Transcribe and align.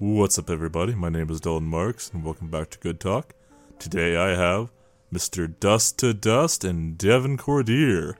What's 0.00 0.38
up, 0.38 0.48
everybody? 0.48 0.94
My 0.94 1.08
name 1.08 1.28
is 1.28 1.40
Dylan 1.40 1.64
Marks, 1.64 2.12
and 2.12 2.22
welcome 2.22 2.46
back 2.46 2.70
to 2.70 2.78
Good 2.78 3.00
Talk. 3.00 3.34
Today 3.80 4.16
I 4.16 4.28
have 4.36 4.70
Mr. 5.12 5.52
Dust 5.58 5.98
to 5.98 6.14
Dust 6.14 6.62
and 6.62 6.96
Devin 6.96 7.36
Cordier. 7.36 8.16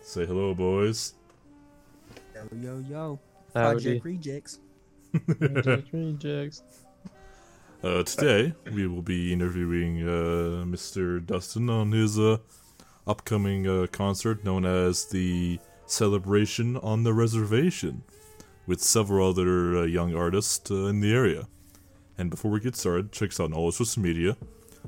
Say 0.00 0.24
hello, 0.24 0.54
boys. 0.54 1.12
Yo, 2.34 2.48
yo, 2.62 2.84
yo. 2.88 3.20
Howdy. 3.52 4.00
Project 4.00 4.04
Rejects. 4.06 4.58
Rejects, 5.12 5.92
rejects. 5.92 6.62
Uh, 7.82 8.02
today 8.04 8.54
we 8.72 8.86
will 8.86 9.02
be 9.02 9.34
interviewing 9.34 10.00
uh, 10.00 10.64
Mr. 10.64 11.24
Dustin 11.26 11.68
on 11.68 11.92
his 11.92 12.18
uh, 12.18 12.38
upcoming 13.06 13.68
uh, 13.68 13.86
concert 13.92 14.42
known 14.42 14.64
as 14.64 15.04
the 15.04 15.58
Celebration 15.84 16.78
on 16.78 17.02
the 17.02 17.12
Reservation, 17.12 18.02
with 18.66 18.80
several 18.80 19.28
other 19.30 19.78
uh, 19.78 19.82
young 19.84 20.14
artists 20.14 20.70
uh, 20.70 20.86
in 20.86 21.00
the 21.00 21.12
area. 21.12 21.46
And 22.16 22.30
before 22.30 22.50
we 22.50 22.60
get 22.60 22.76
started, 22.76 23.12
check 23.12 23.30
us 23.30 23.40
out 23.40 23.46
on 23.46 23.52
all 23.54 23.66
our 23.66 23.72
social 23.72 24.02
media. 24.02 24.36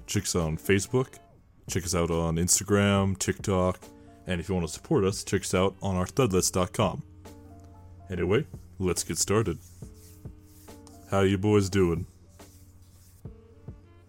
Check 0.07 0.25
us 0.25 0.37
out 0.37 0.43
on 0.43 0.57
Facebook. 0.57 1.19
Check 1.69 1.85
us 1.85 1.95
out 1.95 2.11
on 2.11 2.37
Instagram, 2.37 3.19
TikTok, 3.19 3.81
and 4.29 4.41
if 4.41 4.49
you 4.49 4.55
want 4.55 4.67
to 4.67 4.73
support 4.73 5.05
us, 5.05 5.25
check 5.25 5.43
us 5.43 5.53
out 5.53 5.75
on 5.83 5.97
our 5.97 6.07
threadless.com. 6.07 7.03
Anyway, 8.09 8.47
let's 8.79 9.03
get 9.03 9.19
started. 9.19 9.59
How 11.11 11.21
you 11.21 11.39
boys 11.39 11.69
doing? 11.69 12.07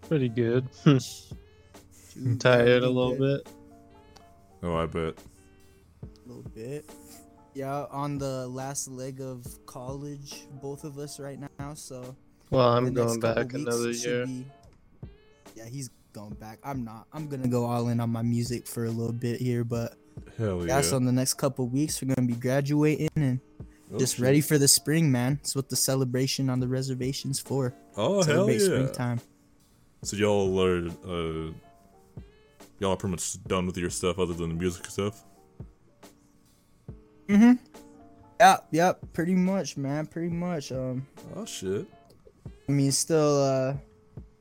Pretty 0.08 0.28
good. 0.28 0.68
Dude, 0.84 1.02
Tired 2.40 2.82
a 2.84 2.88
little 2.88 3.16
bit. 3.16 3.48
Oh, 4.62 4.76
I 4.76 4.86
bet. 4.86 5.14
A 6.02 6.28
little 6.28 6.50
bit. 6.54 6.88
Yeah, 7.58 7.86
on 7.90 8.18
the 8.18 8.46
last 8.46 8.86
leg 8.86 9.20
of 9.20 9.44
college, 9.66 10.46
both 10.62 10.84
of 10.84 10.96
us 10.96 11.18
right 11.18 11.40
now. 11.58 11.74
So 11.74 12.14
Well, 12.50 12.68
I'm 12.68 12.94
going 12.94 13.18
back 13.18 13.52
another 13.52 13.90
year. 13.90 14.26
be- 14.26 14.46
yeah, 15.56 15.64
he's 15.66 15.90
going 16.12 16.34
back. 16.34 16.60
I'm 16.62 16.84
not. 16.84 17.08
I'm 17.12 17.26
gonna 17.26 17.48
go 17.48 17.64
all 17.64 17.88
in 17.88 17.98
on 17.98 18.10
my 18.10 18.22
music 18.22 18.64
for 18.68 18.84
a 18.84 18.90
little 18.90 19.12
bit 19.12 19.40
here, 19.40 19.64
but 19.64 19.96
Hell 20.36 20.60
yeah. 20.60 20.76
yeah. 20.76 20.80
So 20.82 20.98
in 20.98 21.04
the 21.04 21.10
next 21.10 21.34
couple 21.34 21.66
weeks, 21.66 22.00
we're 22.00 22.14
gonna 22.14 22.28
be 22.28 22.34
graduating 22.34 23.08
and 23.16 23.40
Oh, 23.92 23.98
just 23.98 24.14
shit. 24.16 24.22
ready 24.22 24.40
for 24.40 24.56
the 24.56 24.68
spring, 24.68 25.10
man. 25.10 25.40
It's 25.42 25.56
what 25.56 25.68
the 25.68 25.74
celebration 25.74 26.48
on 26.50 26.60
the 26.60 26.68
reservations 26.68 27.40
for. 27.40 27.74
Oh, 27.96 28.22
hell 28.22 28.22
Celebrate 28.22 28.60
yeah. 28.60 28.66
springtime. 28.66 29.20
So 30.04 30.16
y'all 30.16 30.62
are, 30.62 30.86
uh, 30.86 31.50
y'all 32.78 32.92
are 32.92 32.96
pretty 32.96 33.10
much 33.16 33.42
done 33.48 33.66
with 33.66 33.76
your 33.78 33.90
stuff 33.90 34.20
other 34.20 34.34
than 34.34 34.50
the 34.50 34.54
music 34.54 34.86
stuff? 34.86 35.24
Mm-hmm. 37.28 37.52
Yep, 38.40 38.66
yep. 38.70 39.00
Pretty 39.12 39.34
much, 39.34 39.76
man. 39.76 40.06
Pretty 40.06 40.30
much. 40.30 40.72
Um. 40.72 41.06
Oh, 41.36 41.44
shit. 41.44 41.86
I 42.68 42.72
mean, 42.72 42.92
still, 42.92 43.42
uh, 43.42 43.74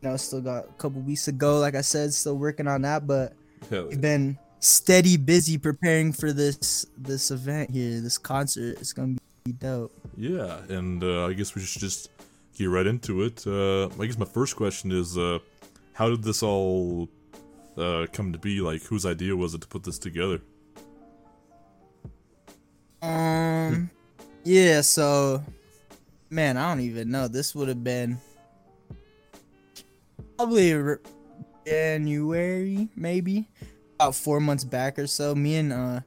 you 0.01 0.09
know, 0.09 0.17
still 0.17 0.41
got 0.41 0.65
a 0.65 0.73
couple 0.73 1.01
weeks 1.01 1.25
to 1.25 1.31
go. 1.31 1.59
Like 1.59 1.75
I 1.75 1.81
said, 1.81 2.13
still 2.13 2.37
working 2.37 2.67
on 2.67 2.81
that, 2.83 3.07
but 3.07 3.33
Hell 3.69 3.83
yeah. 3.83 3.89
we've 3.89 4.01
been 4.01 4.37
steady 4.59 5.17
busy 5.17 5.57
preparing 5.57 6.11
for 6.11 6.31
this 6.31 6.85
this 6.97 7.31
event 7.31 7.69
here, 7.71 8.01
this 8.01 8.17
concert. 8.17 8.77
It's 8.79 8.93
gonna 8.93 9.15
be 9.43 9.53
dope. 9.53 9.93
Yeah, 10.17 10.59
and 10.69 11.03
uh, 11.03 11.25
I 11.27 11.33
guess 11.33 11.55
we 11.55 11.61
should 11.61 11.81
just 11.81 12.09
get 12.57 12.69
right 12.69 12.87
into 12.87 13.23
it. 13.23 13.45
Uh, 13.47 13.87
I 14.01 14.05
guess 14.05 14.17
my 14.17 14.25
first 14.25 14.55
question 14.55 14.91
is, 14.91 15.17
uh, 15.17 15.39
how 15.93 16.09
did 16.09 16.23
this 16.23 16.43
all 16.43 17.09
uh, 17.77 18.07
come 18.11 18.33
to 18.33 18.39
be? 18.39 18.61
Like, 18.61 18.83
whose 18.83 19.05
idea 19.05 19.35
was 19.35 19.53
it 19.53 19.61
to 19.61 19.67
put 19.67 19.83
this 19.83 19.97
together? 19.99 20.41
Um, 23.01 23.89
yeah. 24.43 24.81
So, 24.81 25.43
man, 26.29 26.57
I 26.57 26.69
don't 26.69 26.81
even 26.81 27.09
know. 27.09 27.27
This 27.27 27.53
would 27.55 27.67
have 27.67 27.83
been 27.83 28.17
probably 30.37 30.97
January, 31.65 32.89
maybe 32.95 33.47
about 33.95 34.15
four 34.15 34.39
months 34.39 34.63
back 34.63 34.97
or 34.99 35.07
so. 35.07 35.35
Me 35.35 35.55
and 35.55 35.73
uh, 35.73 35.99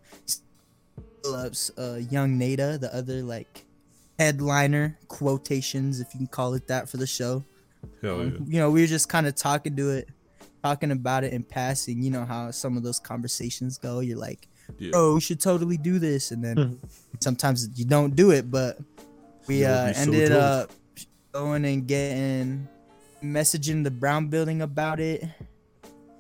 Phillips, 1.23 1.71
uh, 1.77 2.01
young 2.11 2.39
Nada, 2.39 2.79
the 2.79 2.95
other 2.95 3.23
like 3.23 3.65
headliner 4.19 4.99
quotations, 5.09 6.01
if 6.01 6.15
you 6.15 6.19
can 6.19 6.27
call 6.27 6.55
it 6.55 6.67
that, 6.69 6.89
for 6.89 6.97
the 6.97 7.07
show. 7.07 7.45
Hell 8.03 8.21
Um, 8.21 8.31
yeah. 8.31 8.39
You 8.47 8.59
know, 8.61 8.71
we 8.71 8.83
were 8.83 8.87
just 8.87 9.09
kind 9.09 9.27
of 9.27 9.35
talking 9.35 9.75
to 9.77 9.91
it, 9.91 10.09
talking 10.63 10.91
about 10.91 11.25
it 11.25 11.33
in 11.33 11.43
passing. 11.43 12.03
You 12.03 12.11
know 12.11 12.25
how 12.25 12.51
some 12.51 12.77
of 12.77 12.83
those 12.83 13.01
conversations 13.01 13.79
go. 13.79 14.01
You're 14.01 14.19
like, 14.19 14.49
Yeah. 14.79 14.91
"Oh, 14.95 15.15
we 15.15 15.21
should 15.21 15.41
totally 15.41 15.77
do 15.77 15.99
this," 15.99 16.31
and 16.31 16.43
then 16.45 16.57
Mhm. 16.57 16.79
sometimes 17.21 17.69
you 17.79 17.85
don't 17.85 18.15
do 18.17 18.31
it. 18.31 18.51
But 18.51 18.79
we 19.47 19.61
You'll 19.61 19.69
uh, 19.71 19.89
be 19.89 19.95
so 19.95 20.01
ended 20.03 20.33
up 20.33 20.71
going 21.33 21.65
and 21.65 21.87
getting 21.87 22.69
messaging 23.23 23.85
the 23.85 23.91
Brown 23.91 24.29
Building 24.29 24.63
about 24.63 25.01
it, 25.01 25.25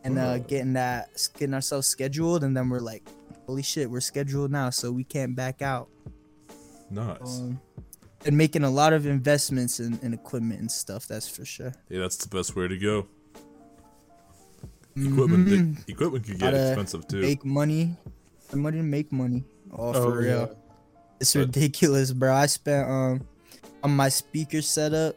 and 0.04 0.18
uh, 0.18 0.34
Oh. 0.34 0.38
getting 0.40 0.74
that 0.74 1.10
getting 1.38 1.54
ourselves 1.54 1.86
scheduled. 1.86 2.44
And 2.44 2.56
then 2.56 2.68
we're 2.68 2.80
like, 2.80 3.08
"Holy 3.46 3.62
shit, 3.62 3.90
we're 3.90 4.00
scheduled 4.00 4.50
now, 4.50 4.70
so 4.70 4.92
we 4.92 5.04
can't 5.04 5.34
back 5.34 5.62
out." 5.62 5.88
Nice. 6.90 7.16
Um, 7.22 7.60
and 8.26 8.36
making 8.36 8.64
a 8.64 8.70
lot 8.70 8.92
of 8.92 9.06
investments 9.06 9.80
in, 9.80 9.98
in 10.02 10.12
equipment 10.12 10.60
and 10.60 10.70
stuff. 10.70 11.06
That's 11.08 11.26
for 11.28 11.44
sure. 11.44 11.72
Yeah, 11.88 12.00
that's 12.00 12.16
the 12.18 12.28
best 12.28 12.54
way 12.54 12.68
to 12.68 12.76
go. 12.76 13.06
Equipment, 14.96 15.46
Mhm. 15.48 15.88
equipment 15.88 16.24
can 16.24 16.34
get 16.34 16.40
Gotta 16.40 16.66
expensive 16.72 17.06
too. 17.08 17.20
make 17.22 17.44
money. 17.44 17.96
Money 18.54 18.78
to 18.78 18.82
make 18.82 19.12
money. 19.12 19.44
Oh, 19.72 19.92
for 19.92 19.98
Oh, 19.98 20.10
real. 20.10 20.26
yeah. 20.40 20.46
It's 21.20 21.34
But- 21.34 21.40
ridiculous, 21.40 22.12
bro. 22.12 22.34
I 22.34 22.46
spent 22.46 22.88
um 22.88 23.26
on 23.82 23.94
my 23.96 24.08
speaker 24.08 24.60
setup. 24.62 25.16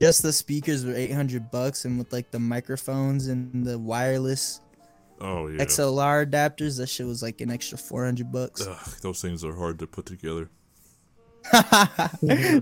Just 0.00 0.22
the 0.22 0.32
speakers 0.32 0.84
were 0.84 0.94
eight 0.94 1.12
hundred 1.12 1.50
bucks, 1.50 1.84
and 1.84 1.98
with 1.98 2.12
like 2.12 2.30
the 2.30 2.38
microphones 2.38 3.28
and 3.28 3.64
the 3.66 3.78
wireless 3.78 4.60
Oh 5.20 5.46
yeah. 5.48 5.62
XLR 5.64 6.26
adapters, 6.30 6.76
that 6.76 6.88
shit 6.88 7.06
was 7.06 7.22
like 7.22 7.40
an 7.40 7.50
extra 7.50 7.78
four 7.78 8.04
hundred 8.04 8.30
bucks. 8.30 8.66
Ugh, 8.66 8.76
those 9.00 9.22
things 9.22 9.42
are 9.44 9.54
hard 9.54 9.78
to 9.78 9.86
put 9.86 10.04
together. 10.06 10.50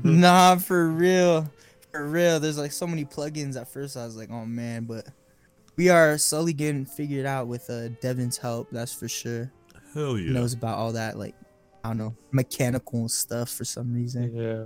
nah, 0.05 0.57
for 0.57 0.89
real, 0.89 1.51
for 1.91 2.07
real. 2.07 2.39
There's 2.41 2.59
like 2.59 2.73
so 2.73 2.87
many 2.87 3.05
plugins. 3.05 3.61
At 3.61 3.69
first, 3.69 3.97
I 3.97 4.05
was 4.05 4.17
like, 4.17 4.31
oh 4.31 4.45
man, 4.47 4.85
but 4.85 5.07
we 5.77 5.89
are 5.89 6.17
slowly 6.19 6.53
getting 6.53 6.85
figured 6.87 7.27
out 7.27 7.47
with 7.47 7.69
uh 7.71 7.89
Devin's 8.01 8.37
help. 8.37 8.69
That's 8.71 8.93
for 8.93 9.09
sure. 9.09 9.51
Hell 9.95 10.15
He 10.17 10.25
yeah. 10.25 10.33
knows 10.33 10.53
about 10.55 10.79
all 10.79 10.93
that, 10.93 11.19
like 11.19 11.35
I 11.85 11.89
don't 11.89 11.99
know, 11.99 12.15
mechanical 12.33 13.09
stuff 13.09 13.51
for 13.51 13.65
some 13.65 13.93
reason. 13.93 14.35
Yeah. 14.35 14.65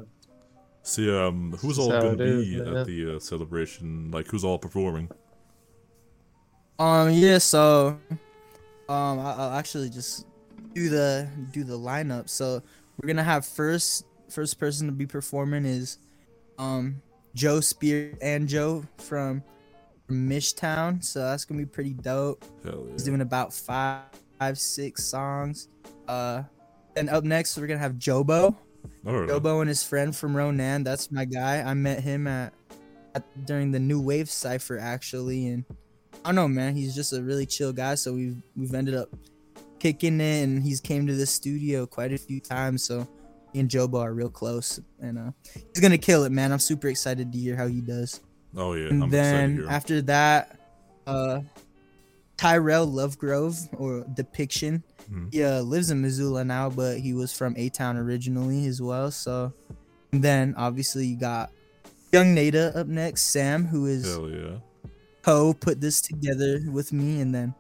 See, 0.83 1.11
um, 1.15 1.53
who's 1.61 1.77
That's 1.77 1.79
all 1.79 1.91
gonna 1.91 2.17
be 2.17 2.57
man. 2.61 2.77
at 2.77 2.87
the 2.87 3.17
uh, 3.17 3.19
celebration? 3.19 4.11
Like, 4.11 4.27
who's 4.29 4.45
all 4.45 4.59
performing? 4.59 5.11
Um 6.79 7.11
yeah, 7.11 7.39
so 7.39 7.99
um 8.89 9.19
I- 9.19 9.35
I'll 9.37 9.53
actually 9.59 9.91
just 9.91 10.27
do 10.75 10.89
the 10.89 11.29
do 11.53 11.65
the 11.65 11.79
lineup. 11.79 12.29
So 12.29 12.63
we're 13.01 13.09
gonna 13.09 13.25
have 13.25 13.45
first 13.45 14.05
first 14.31 14.59
person 14.61 14.87
to 14.87 14.93
be 14.93 15.07
performing 15.07 15.65
is 15.65 15.99
um 16.59 17.03
Joe 17.35 17.61
Spear 17.61 18.17
and 18.23 18.49
Joe 18.49 18.85
from 18.99 19.43
from 20.09 20.29
Mishtown. 20.29 21.05
So 21.05 21.21
that's 21.21 21.45
gonna 21.45 21.61
be 21.61 21.67
pretty 21.67 21.93
dope. 21.93 22.45
Hell 22.65 22.87
He's 22.91 23.05
doing 23.05 23.21
about 23.21 23.53
five 23.53 24.03
five 24.39 24.59
six 24.59 25.05
songs. 25.05 25.69
Uh 26.09 26.43
and 26.97 27.09
up 27.11 27.23
next 27.23 27.57
we're 27.57 27.67
gonna 27.69 27.79
have 27.79 27.95
Jobo. 27.95 28.57
Right. 29.05 29.29
Jobo 29.29 29.61
and 29.61 29.69
his 29.69 29.85
friend 29.85 30.17
from 30.17 30.37
Ronan. 30.37 30.83
That's 30.83 31.13
my 31.13 31.25
guy. 31.25 31.61
I 31.61 31.75
met 31.75 32.01
him 32.01 32.27
at, 32.27 32.53
at 33.15 33.47
during 33.47 33.71
the 33.71 33.79
New 33.79 34.01
Wave 34.01 34.31
Cipher 34.31 34.79
actually, 34.79 35.49
and 35.49 35.65
I 36.25 36.29
don't 36.29 36.35
know, 36.35 36.49
man. 36.49 36.75
He's 36.75 36.95
just 36.95 37.13
a 37.13 37.23
really 37.23 37.47
chill 37.47 37.73
guy. 37.73 37.95
So 37.95 38.15
we've 38.15 38.37
we've 38.57 38.75
ended 38.75 38.95
up 38.95 39.11
kicking 39.79 40.21
it, 40.21 40.43
and 40.43 40.63
he's 40.63 40.81
came 40.81 41.07
to 41.07 41.15
the 41.15 41.27
studio 41.27 41.87
quite 41.87 42.13
a 42.13 42.19
few 42.19 42.41
times. 42.41 42.83
So 42.83 43.07
me 43.53 43.61
and 43.61 43.69
Jobo 43.69 44.01
are 44.01 44.15
real 44.15 44.31
close, 44.31 44.81
and 45.01 45.19
uh, 45.19 45.31
he's 45.53 45.83
gonna 45.83 45.99
kill 45.99 46.25
it, 46.25 46.33
man. 46.33 46.51
I'm 46.51 46.59
super 46.59 46.89
excited 46.89 47.31
to 47.33 47.39
hear 47.39 47.57
how 47.57 47.67
he 47.67 47.81
does. 47.81 48.21
Oh 48.57 48.73
yeah. 48.75 48.89
and 48.89 49.05
I'm 49.05 49.11
then 49.11 49.51
excited 49.51 49.69
after 49.71 50.03
that, 50.03 50.59
uh, 51.07 51.41
Tyrell 52.37 52.87
Lovegrove 52.87 53.69
or 53.79 54.05
Depiction. 54.15 54.83
Mhm. 55.11 55.33
He 55.33 55.43
uh, 55.43 55.61
lives 55.63 55.91
in 55.91 56.01
Missoula 56.03 56.45
now, 56.45 56.71
but 56.71 56.99
he 56.99 57.13
was 57.15 57.33
from 57.33 57.55
A 57.57 57.69
Town 57.69 57.97
originally 57.97 58.67
as 58.67 58.81
well. 58.83 59.11
So, 59.11 59.53
and 60.13 60.23
then 60.23 60.55
obviously 60.57 61.07
you 61.07 61.17
got 61.17 61.51
Young 62.13 62.35
Nada 62.35 62.73
up 62.79 62.87
next, 62.87 63.23
Sam, 63.25 63.67
who 63.67 63.87
is 63.87 64.07
Hell 64.07 64.29
yeah. 64.31 64.59
co 65.23 65.53
put 65.55 65.81
this 65.81 66.01
together 66.01 66.61
with 66.71 66.93
me, 66.93 67.21
and 67.21 67.35
then 67.35 67.55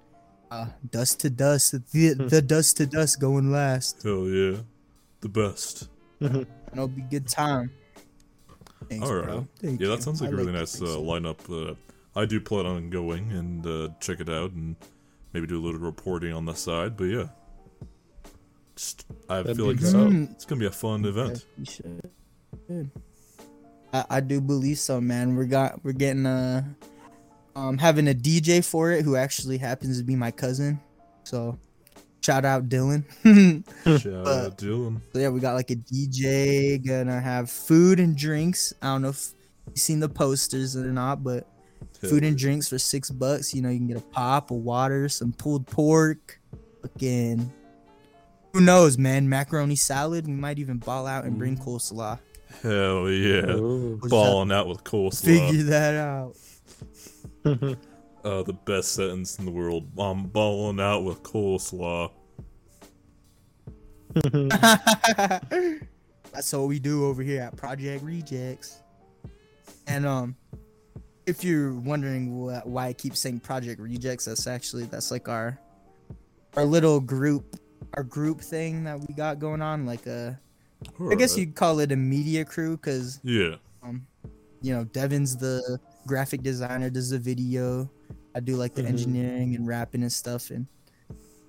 uh, 0.51 0.67
Dust 0.91 1.21
to 1.21 1.31
Dust, 1.31 1.73
the, 1.93 2.15
Hmm. 2.15 2.29
the 2.29 2.41
Dust 2.43 2.77
to 2.79 2.87
Dust 2.87 3.21
going 3.21 3.51
last. 3.51 4.03
Hell 4.03 4.27
yeah. 4.29 4.59
The 5.21 5.29
best. 5.29 5.89
And 6.21 6.47
it'll 6.73 6.89
be 6.89 7.03
good 7.03 7.27
time. 7.29 7.71
Thanks, 8.89 9.07
All 9.07 9.15
right. 9.15 9.25
bro. 9.25 9.49
Thank 9.61 9.81
Yeah, 9.81 9.87
you. 9.89 9.97
that 9.97 10.03
sounds 10.03 10.21
like 10.21 10.31
I 10.31 10.33
a 10.33 10.37
really 10.37 10.53
the 10.53 10.59
nice 10.59 10.81
uh, 10.81 10.87
things. 10.87 10.97
lineup. 10.97 11.71
Uh, 11.71 11.75
I 12.17 12.25
do 12.25 12.41
plan 12.41 12.67
on 12.67 12.91
going 12.91 13.31
and 13.33 13.67
uh, 13.67 13.89
check 14.01 14.21
it 14.21 14.29
out 14.29 14.53
and 14.53 14.77
maybe 15.33 15.47
do 15.47 15.59
a 15.59 15.63
little 15.65 15.81
reporting 15.81 16.33
on 16.33 16.45
the 16.47 16.55
side. 16.55 16.97
But 16.97 17.05
yeah, 17.05 17.27
just 18.75 19.05
I 19.29 19.43
That'd 19.43 19.57
feel 19.57 19.67
like 19.67 19.77
it's, 19.81 19.93
it's 20.33 20.45
gonna 20.45 20.59
be 20.61 20.67
a 20.67 20.71
fun 20.71 21.05
event. 21.05 21.45
Yeah, 21.57 21.59
you 21.59 21.65
should. 21.65 22.11
Good. 22.67 22.91
I, 23.93 24.05
I 24.11 24.21
do 24.21 24.41
believe 24.41 24.79
so, 24.79 25.01
man. 25.01 25.37
We're 25.37 25.45
got 25.45 25.85
we're 25.85 25.93
getting 25.93 26.27
a 26.27 26.65
um 27.57 27.79
having 27.79 28.09
a 28.09 28.15
DJ 28.15 28.65
for 28.65 28.91
it 28.93 29.05
who 29.05 29.17
actually 29.17 29.59
happens 29.59 29.99
to 29.99 30.05
be 30.05 30.17
my 30.17 30.31
cousin. 30.31 30.81
So 31.25 31.59
shout 32.29 32.45
out 32.45 32.69
Dylan. 32.69 33.05
Shout 33.85 34.25
But- 34.25 34.45
out 34.47 34.59
Dylan. 34.59 35.01
So 35.15 35.19
yeah, 35.21 35.31
we 35.31 35.41
got 35.41 35.55
like 35.55 35.71
a 35.71 35.77
DJ, 35.77 36.85
gonna 36.87 37.19
have 37.21 37.51
food 37.51 37.99
and 38.01 38.17
drinks. 38.17 38.75
I 38.83 38.89
don't 38.89 39.03
know 39.03 39.09
if 39.09 39.33
you've 39.69 39.79
seen 39.79 40.01
the 40.01 40.09
posters 40.11 40.77
or 40.77 40.93
not, 40.93 41.25
but 41.25 41.47
food 42.01 42.25
and 42.25 42.37
drinks 42.37 42.69
for 42.69 42.79
six 42.79 43.11
bucks. 43.11 43.55
You 43.55 43.63
know, 43.63 43.71
you 43.71 43.79
can 43.79 43.87
get 43.89 43.97
a 43.97 44.01
pop, 44.03 44.51
a 44.51 44.55
water, 44.55 45.09
some 45.09 45.33
pulled 45.33 45.67
pork, 45.67 46.39
fucking. 46.83 47.51
Who 48.53 48.61
knows, 48.61 48.99
man? 48.99 49.29
Macaroni 49.29 49.77
salad. 49.77 50.27
We 50.27 50.33
might 50.33 50.59
even 50.59 50.79
ball 50.79 51.07
out 51.07 51.25
and 51.25 51.39
bring 51.39 51.57
coleslaw. 51.57 52.19
Hell 52.63 53.09
yeah. 53.11 53.51
Ooh. 53.57 54.01
Balling 54.03 54.51
out 54.53 54.67
with 54.69 54.85
coleslaw. 54.85 55.25
Figure 55.25 55.63
that 55.65 55.95
out. 55.95 56.37
Uh, 58.25 58.43
the 58.43 58.53
best 58.53 58.93
sentence 58.93 59.39
in 59.39 59.45
the 59.45 59.51
world. 59.51 59.87
I'm 59.97 60.25
balling 60.25 60.81
out 60.81 61.05
with 61.05 61.23
coleslaw. 61.23 62.11
That's 66.33 66.53
what 66.53 66.69
we 66.69 66.79
do 66.79 67.07
over 67.07 67.23
here 67.23 67.43
at 67.43 67.57
Project 67.57 68.03
Rejects. 68.05 68.81
And 69.87 70.07
um, 70.07 70.37
if 71.27 71.43
you're 71.43 71.73
wondering 71.73 72.29
wh- 72.47 72.67
why 72.67 72.89
I 72.89 72.93
keep 72.93 73.17
saying 73.17 73.41
Project 73.41 73.81
Rejects, 73.81 74.27
that's 74.27 74.47
actually 74.47 74.85
that's 74.85 75.11
like 75.11 75.29
our 75.29 75.59
our 76.57 76.65
little 76.65 77.01
group, 77.01 77.57
our 77.95 78.03
group 78.03 78.41
thing 78.41 78.85
that 78.85 78.99
we 79.01 79.15
got 79.15 79.39
going 79.39 79.63
on. 79.63 79.87
Like 79.87 80.07
i 80.07 80.35
guess 80.83 80.97
Alright. 81.01 81.37
you'd 81.39 81.55
call 81.55 81.81
it 81.81 81.91
a 81.93 81.97
media 81.97 82.45
crew, 82.45 82.77
cause 82.77 83.21
Yeah. 83.25 83.57
um, 83.83 84.07
you 84.61 84.75
know, 84.75 84.85
Devin's 84.85 85.37
the 85.37 85.79
graphic 86.07 86.43
designer, 86.43 86.91
does 86.91 87.11
the 87.11 87.19
video. 87.19 87.91
I 88.35 88.41
do 88.41 88.57
like 88.57 88.75
the 88.75 88.83
Mhm. 88.83 88.89
engineering 88.89 89.55
and 89.57 89.67
rapping 89.67 90.03
and 90.03 90.13
stuff. 90.13 90.51
And 90.51 90.67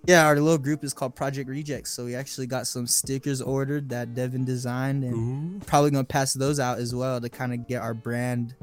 yeah, 0.09 0.25
our 0.25 0.39
little 0.39 0.57
group 0.57 0.83
is 0.83 0.91
called 0.91 1.15
Project 1.15 1.47
Rejects. 1.47 1.91
So 1.91 2.03
we 2.03 2.15
actually 2.15 2.47
got 2.47 2.65
some 2.65 2.87
stickers 2.87 3.43
ordered 3.43 3.89
that 3.89 4.15
Devin 4.15 4.43
designed 4.43 5.03
and 5.03 5.61
Ooh. 5.61 5.65
probably 5.67 5.91
gonna 5.91 6.03
pass 6.03 6.33
those 6.33 6.59
out 6.59 6.79
as 6.79 6.95
well 6.95 7.21
to 7.21 7.29
kind 7.29 7.53
of 7.53 7.67
get 7.67 7.83
our 7.83 7.93
brand 7.93 8.55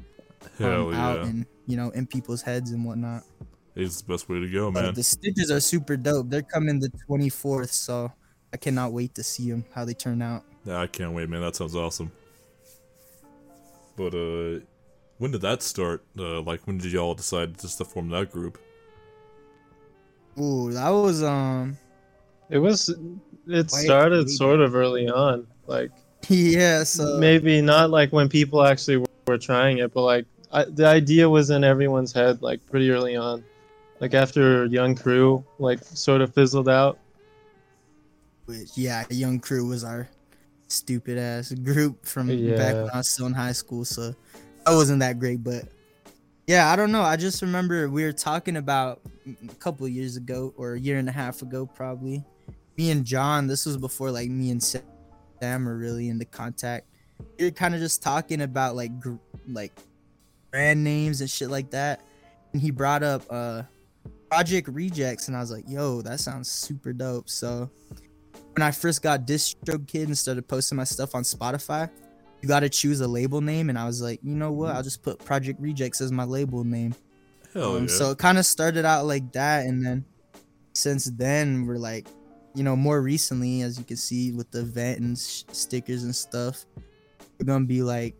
um, 0.42 0.50
Hell 0.58 0.94
out 0.94 1.18
yeah. 1.18 1.26
and 1.26 1.46
you 1.68 1.76
know 1.76 1.90
in 1.90 2.04
people's 2.04 2.42
heads 2.42 2.72
and 2.72 2.84
whatnot. 2.84 3.22
It's 3.76 4.02
the 4.02 4.12
best 4.12 4.28
way 4.28 4.40
to 4.40 4.50
go, 4.50 4.72
But 4.72 4.86
man. 4.86 4.94
the 4.94 5.04
stickers 5.04 5.52
are 5.52 5.60
super 5.60 5.96
dope. 5.96 6.30
They're 6.30 6.42
coming 6.42 6.80
the 6.80 6.90
24th, 7.08 7.70
so 7.70 8.10
I 8.52 8.56
cannot 8.56 8.92
wait 8.92 9.14
to 9.14 9.22
see 9.22 9.48
them 9.48 9.64
how 9.72 9.84
they 9.84 9.94
turn 9.94 10.22
out. 10.22 10.42
Yeah, 10.64 10.80
I 10.80 10.88
can't 10.88 11.12
wait, 11.12 11.28
man. 11.28 11.42
That 11.42 11.54
sounds 11.54 11.76
awesome. 11.76 12.10
But 13.94 14.14
uh, 14.14 14.64
when 15.18 15.30
did 15.30 15.42
that 15.42 15.62
start? 15.62 16.04
Uh, 16.18 16.40
like, 16.40 16.66
when 16.66 16.78
did 16.78 16.90
y'all 16.90 17.14
decide 17.14 17.60
just 17.60 17.78
to 17.78 17.84
form 17.84 18.08
that 18.08 18.32
group? 18.32 18.58
Ooh, 20.38 20.72
that 20.72 20.90
was 20.90 21.22
um 21.22 21.76
It 22.50 22.58
was. 22.58 22.94
It 23.48 23.70
started 23.70 24.28
sort 24.28 24.60
of 24.60 24.74
early 24.74 25.08
on, 25.08 25.46
like 25.66 25.90
yeah. 26.28 26.82
So 26.84 27.18
maybe 27.18 27.60
not 27.60 27.90
like 27.90 28.12
when 28.12 28.28
people 28.28 28.64
actually 28.64 28.98
were, 28.98 29.06
were 29.26 29.38
trying 29.38 29.78
it, 29.78 29.94
but 29.94 30.02
like 30.02 30.26
I, 30.52 30.64
the 30.64 30.86
idea 30.86 31.28
was 31.28 31.50
in 31.50 31.64
everyone's 31.64 32.12
head 32.12 32.42
like 32.42 32.64
pretty 32.66 32.90
early 32.90 33.16
on. 33.16 33.44
Like 34.00 34.14
after 34.14 34.66
Young 34.66 34.94
Crew 34.94 35.44
like 35.58 35.82
sort 35.84 36.20
of 36.20 36.34
fizzled 36.34 36.68
out. 36.68 36.98
Which, 38.46 38.76
yeah, 38.76 39.04
Young 39.10 39.40
Crew 39.40 39.66
was 39.66 39.82
our 39.82 40.08
stupid 40.68 41.18
ass 41.18 41.52
group 41.52 42.04
from 42.04 42.28
back 42.56 42.74
when 42.74 42.90
I 42.90 42.98
was 42.98 43.08
still 43.08 43.26
in 43.26 43.34
high 43.34 43.52
school. 43.52 43.84
So 43.84 44.14
I 44.66 44.74
wasn't 44.74 45.00
that 45.00 45.18
great, 45.18 45.42
but 45.42 45.64
yeah, 46.46 46.70
I 46.70 46.76
don't 46.76 46.92
know. 46.92 47.02
I 47.02 47.16
just 47.16 47.42
remember 47.42 47.88
we 47.88 48.04
were 48.04 48.12
talking 48.12 48.56
about 48.56 49.00
a 49.26 49.54
couple 49.54 49.86
years 49.88 50.16
ago 50.16 50.54
or 50.56 50.74
a 50.74 50.80
year 50.80 50.98
and 50.98 51.08
a 51.08 51.12
half 51.12 51.42
ago, 51.42 51.66
probably. 51.66 52.24
Me 52.76 52.90
and 52.90 53.04
John. 53.04 53.46
This 53.46 53.66
was 53.66 53.76
before 53.76 54.10
like 54.10 54.30
me 54.30 54.50
and 54.50 54.62
Sam 54.62 55.64
were 55.64 55.76
really 55.76 56.08
into 56.08 56.24
contact. 56.24 56.86
We 57.38 57.46
were 57.46 57.50
kind 57.50 57.74
of 57.74 57.80
just 57.80 58.02
talking 58.02 58.42
about 58.42 58.76
like 58.76 59.00
gr- 59.00 59.14
like 59.48 59.72
brand 60.50 60.84
names 60.84 61.20
and 61.20 61.28
shit 61.28 61.50
like 61.50 61.70
that, 61.70 62.02
and 62.52 62.62
he 62.62 62.70
brought 62.70 63.02
up 63.02 63.22
uh 63.30 63.62
Project 64.30 64.68
Rejects, 64.68 65.28
and 65.28 65.36
I 65.36 65.40
was 65.40 65.50
like, 65.50 65.64
"Yo, 65.68 66.02
that 66.02 66.20
sounds 66.20 66.50
super 66.50 66.92
dope." 66.92 67.28
So 67.28 67.70
when 68.54 68.62
I 68.62 68.70
first 68.70 69.02
got 69.02 69.26
DistroKid 69.26 70.04
and 70.04 70.18
started 70.18 70.46
posting 70.46 70.76
my 70.76 70.84
stuff 70.84 71.14
on 71.14 71.22
Spotify, 71.22 71.90
you 72.42 72.48
got 72.48 72.60
to 72.60 72.68
choose 72.68 73.00
a 73.00 73.08
label 73.08 73.40
name, 73.40 73.70
and 73.70 73.78
I 73.78 73.86
was 73.86 74.00
like, 74.02 74.20
you 74.22 74.34
know 74.34 74.52
what? 74.52 74.74
I'll 74.74 74.82
just 74.82 75.02
put 75.02 75.18
Project 75.24 75.60
Rejects 75.60 76.00
as 76.00 76.12
my 76.12 76.24
label 76.24 76.64
name. 76.64 76.94
Hell 77.54 77.76
Um, 77.76 77.82
yeah. 77.82 77.88
So 77.88 78.10
it 78.10 78.18
kind 78.18 78.38
of 78.38 78.46
started 78.46 78.84
out 78.84 79.06
like 79.06 79.32
that, 79.32 79.66
and 79.66 79.84
then 79.84 80.04
since 80.72 81.06
then 81.06 81.66
we're 81.66 81.78
like, 81.78 82.06
you 82.54 82.62
know, 82.62 82.76
more 82.76 83.00
recently, 83.02 83.62
as 83.62 83.78
you 83.78 83.84
can 83.84 83.96
see 83.96 84.32
with 84.32 84.50
the 84.50 84.60
event 84.60 85.00
and 85.00 85.18
sh- 85.18 85.42
stickers 85.52 86.04
and 86.04 86.14
stuff, 86.14 86.64
we're 87.38 87.46
gonna 87.46 87.64
be 87.66 87.82
like 87.82 88.14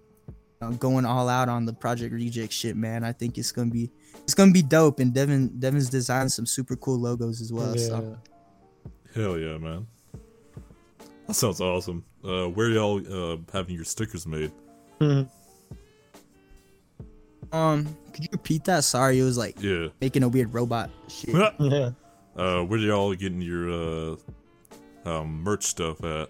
uh, 0.63 0.71
going 0.73 1.05
all 1.07 1.29
out 1.29 1.49
on 1.49 1.65
the 1.67 1.73
Project 1.73 2.13
Reject 2.13 2.53
shit, 2.53 2.77
man. 2.77 3.05
I 3.05 3.13
think 3.13 3.39
it's 3.39 3.53
gonna 3.53 3.71
be 3.71 3.91
it's 4.25 4.35
gonna 4.35 4.53
be 4.53 4.63
dope, 4.63 5.01
and 5.01 5.13
Devin 5.15 5.59
Devin's 5.59 5.89
designed 5.91 6.33
some 6.33 6.47
super 6.47 6.77
cool 6.77 6.99
logos 6.99 7.41
as 7.41 7.53
well. 7.53 7.77
So 7.79 8.19
Hell 9.15 9.39
yeah, 9.39 9.57
man. 9.59 9.87
That 11.27 11.35
sounds 11.35 11.61
awesome. 11.61 12.05
Uh, 12.25 12.47
where 12.47 12.71
y'all 12.71 13.01
uh, 13.33 13.37
having 13.53 13.75
your 13.75 13.85
stickers 13.85 14.27
made? 14.27 14.53
Mhm. 15.01 15.29
um, 17.53 17.85
could 18.13 18.25
you 18.25 18.29
repeat 18.33 18.65
that? 18.65 18.83
Sorry, 18.85 19.19
it 19.19 19.23
was 19.25 19.37
like 19.39 19.61
Yeah. 19.63 19.89
making 20.01 20.23
a 20.23 20.29
weird 20.29 20.53
robot 20.55 20.91
shit. 21.09 21.35
yeah. 21.59 21.91
Uh, 22.37 22.63
where 22.63 22.79
y'all 22.79 23.15
getting 23.15 23.41
your 23.43 23.71
uh, 23.71 24.17
um, 25.05 25.43
merch 25.43 25.65
stuff 25.65 26.03
at? 26.05 26.29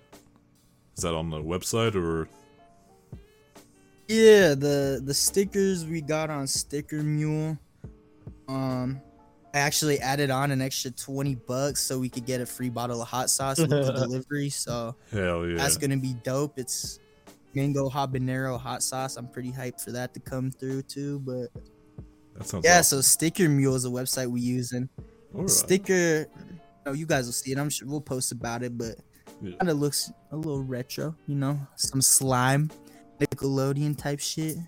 Is 0.96 1.02
that 1.02 1.14
on 1.14 1.30
the 1.30 1.38
website 1.42 1.94
or? 1.94 2.28
Yeah, 4.08 4.54
the 4.54 5.00
the 5.04 5.12
stickers 5.14 5.84
we 5.84 6.00
got 6.00 6.30
on 6.30 6.46
Sticker 6.46 7.02
Mule. 7.02 7.58
Um, 8.48 9.00
I 9.56 9.60
actually 9.60 9.98
added 10.00 10.30
on 10.30 10.50
an 10.50 10.60
extra 10.60 10.90
twenty 10.90 11.34
bucks 11.34 11.80
so 11.80 11.98
we 11.98 12.10
could 12.10 12.26
get 12.26 12.42
a 12.42 12.46
free 12.46 12.68
bottle 12.68 13.00
of 13.00 13.08
hot 13.08 13.30
sauce 13.30 13.58
with 13.58 13.70
the 13.70 13.90
delivery. 13.92 14.50
So 14.50 14.94
Hell 15.10 15.46
yeah. 15.48 15.56
that's 15.56 15.78
gonna 15.78 15.96
be 15.96 16.12
dope. 16.22 16.58
It's 16.58 16.98
mango 17.54 17.88
habanero 17.88 18.60
hot 18.60 18.82
sauce. 18.82 19.16
I'm 19.16 19.28
pretty 19.28 19.50
hyped 19.50 19.82
for 19.82 19.92
that 19.92 20.12
to 20.12 20.20
come 20.20 20.50
through 20.50 20.82
too. 20.82 21.20
But 21.20 21.48
that 22.36 22.46
sounds 22.46 22.66
yeah, 22.66 22.80
awesome. 22.80 22.98
so 22.98 23.00
Sticker 23.00 23.48
Mule 23.48 23.74
is 23.74 23.86
a 23.86 23.88
website 23.88 24.26
we 24.30 24.42
use 24.42 24.72
and 24.72 24.90
Alright. 25.34 25.48
sticker. 25.48 26.26
No, 26.84 26.92
you 26.92 27.06
guys 27.06 27.24
will 27.24 27.32
see 27.32 27.52
it. 27.52 27.58
I'm 27.58 27.70
sure 27.70 27.88
we'll 27.88 28.02
post 28.02 28.32
about 28.32 28.62
it, 28.62 28.76
but 28.76 28.96
Yeah. 29.42 29.56
kind 29.56 29.70
of 29.70 29.78
looks 29.78 30.12
a 30.32 30.36
little 30.36 30.62
retro. 30.62 31.16
You 31.26 31.36
know, 31.36 31.58
some 31.76 32.02
slime, 32.02 32.70
Nickelodeon 33.20 33.96
type 33.96 34.20
shit. 34.20 34.58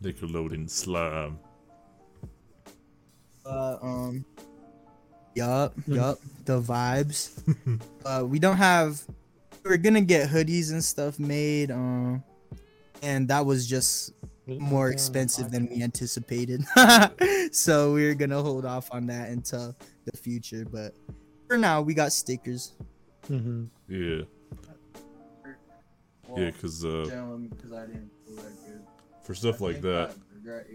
Nickelodeon 0.00 0.70
slime. 0.70 1.40
Uh, 3.48 3.78
um, 3.82 4.24
yup, 5.34 5.74
yup, 5.86 6.18
the 6.44 6.60
vibes. 6.60 7.30
uh, 8.04 8.24
we 8.26 8.38
don't 8.38 8.56
have. 8.56 9.02
We 9.64 9.72
are 9.72 9.76
gonna 9.78 10.00
get 10.00 10.28
hoodies 10.28 10.72
and 10.72 10.82
stuff 10.84 11.18
made. 11.18 11.70
Um, 11.70 12.22
and 13.02 13.28
that 13.28 13.44
was 13.46 13.66
just 13.66 14.12
more 14.46 14.88
expensive 14.88 15.50
than 15.50 15.68
we 15.68 15.82
anticipated. 15.82 16.64
so 17.52 17.92
we 17.92 18.06
are 18.08 18.14
gonna 18.14 18.40
hold 18.42 18.64
off 18.64 18.88
on 18.92 19.06
that 19.06 19.30
until 19.30 19.74
the 20.04 20.16
future. 20.16 20.64
But 20.70 20.94
for 21.48 21.56
now, 21.58 21.80
we 21.82 21.94
got 21.94 22.12
stickers. 22.12 22.74
hmm 23.26 23.64
Yeah. 23.88 24.22
Yeah, 26.36 26.50
because 26.50 26.84
uh, 26.84 27.06
for 29.22 29.34
stuff 29.34 29.60
like 29.60 29.80
that, 29.80 30.14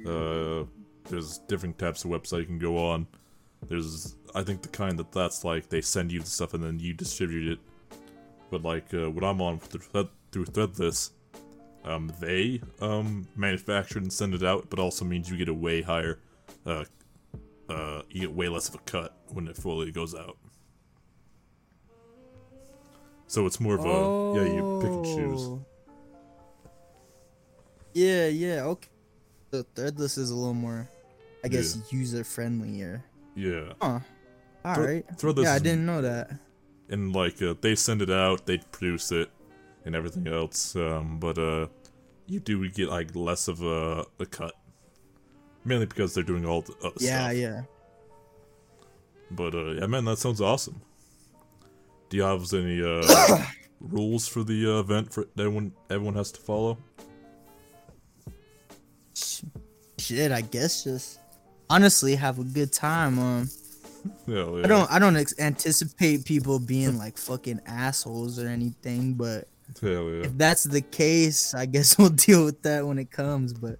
uh, 0.07 0.65
there's 1.05 1.39
different 1.39 1.77
types 1.77 2.03
of 2.05 2.11
website 2.11 2.39
you 2.39 2.45
can 2.45 2.59
go 2.59 2.77
on. 2.77 3.07
There's, 3.67 4.15
I 4.35 4.43
think 4.43 4.61
the 4.61 4.67
kind 4.69 4.97
that 4.99 5.11
that's 5.11 5.43
like 5.43 5.69
they 5.69 5.81
send 5.81 6.11
you 6.11 6.19
the 6.19 6.25
stuff 6.25 6.53
and 6.53 6.63
then 6.63 6.79
you 6.79 6.93
distribute 6.93 7.53
it. 7.53 7.59
But 8.49 8.63
like 8.63 8.93
uh, 8.93 9.09
what 9.09 9.23
I'm 9.23 9.41
on 9.41 9.59
through, 9.59 9.81
Thread, 9.81 10.07
through 10.31 10.45
Threadless, 10.45 11.11
um, 11.85 12.11
they 12.19 12.61
um 12.81 13.27
manufacture 13.35 13.99
and 13.99 14.11
send 14.11 14.33
it 14.33 14.43
out, 14.43 14.69
but 14.69 14.79
also 14.79 15.05
means 15.05 15.29
you 15.29 15.37
get 15.37 15.49
a 15.49 15.53
way 15.53 15.81
higher, 15.81 16.19
uh, 16.65 16.85
uh, 17.69 18.01
you 18.09 18.21
get 18.21 18.33
way 18.33 18.47
less 18.47 18.69
of 18.69 18.75
a 18.75 18.79
cut 18.79 19.15
when 19.29 19.47
it 19.47 19.57
fully 19.57 19.91
goes 19.91 20.13
out. 20.13 20.37
So 23.27 23.45
it's 23.45 23.59
more 23.59 23.75
of 23.75 23.85
a 23.85 24.37
yeah, 24.37 24.53
you 24.53 24.79
pick 24.81 24.91
and 24.91 25.05
choose. 25.05 25.41
Oh. 25.41 25.65
Yeah, 27.93 28.27
yeah, 28.27 28.63
okay. 28.65 28.89
The 29.53 29.63
threadless 29.75 30.17
is 30.17 30.31
a 30.31 30.35
little 30.35 30.55
more, 30.55 30.89
I 31.43 31.47
guess, 31.47 31.77
user 31.91 32.23
friendlier. 32.23 33.03
Yeah. 33.35 33.73
Huh. 33.79 33.99
All 34.65 34.73
Thre- 34.73 34.81
right. 34.81 35.07
Threadless 35.15 35.43
yeah, 35.43 35.53
I 35.53 35.59
didn't 35.59 35.85
know 35.85 36.01
that. 36.01 36.31
and 36.89 37.13
like 37.15 37.39
uh, 37.39 37.53
they 37.61 37.75
send 37.75 38.01
it 38.01 38.09
out, 38.09 38.47
they 38.47 38.57
produce 38.57 39.11
it, 39.11 39.29
and 39.85 39.95
everything 39.95 40.27
else. 40.27 40.75
Um, 40.75 41.19
but 41.19 41.37
uh, 41.37 41.67
you 42.25 42.39
do 42.39 42.67
get 42.71 42.89
like 42.89 43.15
less 43.15 43.47
of 43.47 43.61
a, 43.61 44.05
a 44.19 44.25
cut, 44.25 44.55
mainly 45.63 45.85
because 45.85 46.15
they're 46.15 46.23
doing 46.23 46.47
all 46.47 46.61
the 46.63 46.73
other 46.83 46.95
Yeah, 46.97 47.25
stuff. 47.27 47.37
yeah. 47.37 47.37
Yeah. 47.37 47.61
But 49.29 49.53
uh, 49.53 49.71
yeah, 49.73 49.85
man, 49.85 50.05
that 50.05 50.17
sounds 50.17 50.41
awesome. 50.41 50.81
Do 52.09 52.17
you 52.17 52.23
have 52.23 52.51
any 52.53 52.81
uh, 52.81 53.45
rules 53.79 54.27
for 54.27 54.43
the 54.43 54.77
uh, 54.77 54.79
event 54.79 55.13
for 55.13 55.25
that 55.35 55.43
everyone 55.43 55.73
everyone 55.91 56.15
has 56.15 56.31
to 56.31 56.41
follow? 56.41 56.79
Shit, 60.03 60.31
I 60.31 60.41
guess 60.41 60.83
just 60.83 61.19
honestly 61.69 62.15
have 62.15 62.39
a 62.39 62.43
good 62.43 62.71
time. 62.73 63.19
Um, 63.19 63.49
Yeah, 64.27 64.49
yeah. 64.49 64.61
I 64.65 64.67
don't 64.67 64.91
I 64.91 64.99
don't 64.99 65.15
ex- 65.15 65.39
anticipate 65.39 66.25
people 66.25 66.59
being 66.59 66.97
like 66.97 67.17
fucking 67.17 67.61
assholes 67.65 68.37
or 68.37 68.47
anything, 68.47 69.13
but 69.13 69.47
Hell 69.81 70.09
yeah. 70.09 70.25
if 70.25 70.37
that's 70.37 70.63
the 70.65 70.81
case, 70.81 71.53
I 71.53 71.65
guess 71.65 71.97
we'll 71.99 72.09
deal 72.09 72.43
with 72.43 72.61
that 72.63 72.85
when 72.85 72.99
it 72.99 73.11
comes. 73.11 73.53
But 73.53 73.79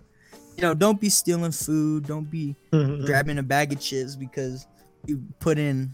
you 0.55 0.61
know, 0.61 0.73
don't 0.73 1.01
be 1.01 1.09
stealing 1.09 1.51
food. 1.51 2.05
Don't 2.07 2.29
be 2.29 2.55
grabbing 2.71 3.37
a 3.37 3.43
bag 3.43 3.73
of 3.73 3.81
chips 3.81 4.15
because 4.15 4.65
you 5.05 5.21
put 5.39 5.57
in 5.57 5.91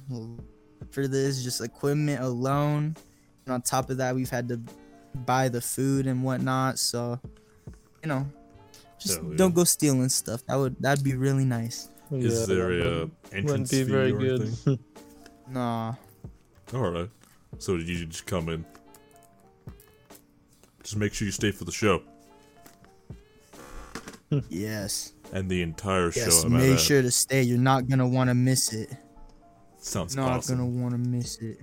for 0.91 1.07
this 1.07 1.43
just 1.43 1.61
equipment 1.61 2.21
alone. 2.21 2.95
And 3.45 3.53
on 3.55 3.61
top 3.63 3.89
of 3.89 3.97
that, 3.97 4.13
we've 4.13 4.29
had 4.29 4.47
to 4.49 4.61
buy 5.25 5.49
the 5.49 5.61
food 5.61 6.05
and 6.05 6.23
whatnot. 6.23 6.77
So, 6.77 7.19
you 8.03 8.09
know, 8.09 8.27
just 8.99 9.19
Hell 9.19 9.31
yeah. 9.31 9.37
don't 9.37 9.53
go 9.55 9.63
stealing 9.63 10.09
stuff. 10.09 10.45
That 10.47 10.55
would 10.55 10.75
that'd 10.79 11.03
be 11.03 11.15
really 11.15 11.45
nice. 11.45 11.89
Is 12.11 12.39
Yeah, 12.41 12.45
there 12.55 12.71
a 12.71 12.77
wouldn't- 12.77 13.13
entrance 13.31 13.43
wouldn't 13.51 13.69
be 13.71 13.83
fee 13.83 13.91
very 13.91 14.11
or 14.11 14.19
good. 14.19 14.41
anything? 14.41 14.79
Nah. 15.51 15.95
All 16.75 16.91
right. 16.91 17.09
So 17.57 17.75
you 17.75 18.05
just 18.05 18.27
come 18.27 18.49
in. 18.49 18.63
Just 20.83 20.95
make 20.97 21.11
sure 21.13 21.25
you 21.25 21.31
stay 21.31 21.51
for 21.51 21.65
the 21.65 21.71
show 21.71 22.01
Yes. 24.49 25.13
and 25.33 25.49
the 25.49 25.61
entire 25.63 26.11
Yes. 26.15 26.41
show. 26.41 26.45
I 26.47 26.49
might 26.49 26.59
Make 26.59 26.73
add. 26.73 26.79
sure 26.79 27.01
to 27.01 27.09
stay. 27.11 27.41
You're 27.41 27.57
not 27.57 27.87
gonna 27.87 28.07
want 28.07 28.29
to 28.29 28.35
miss 28.35 28.73
it. 28.73 28.91
Sounds 29.79 30.15
Not 30.15 30.31
awesome. 30.31 30.57
gonna 30.57 30.69
want 30.69 30.91
to 30.93 30.97
miss 30.99 31.37
it. 31.37 31.59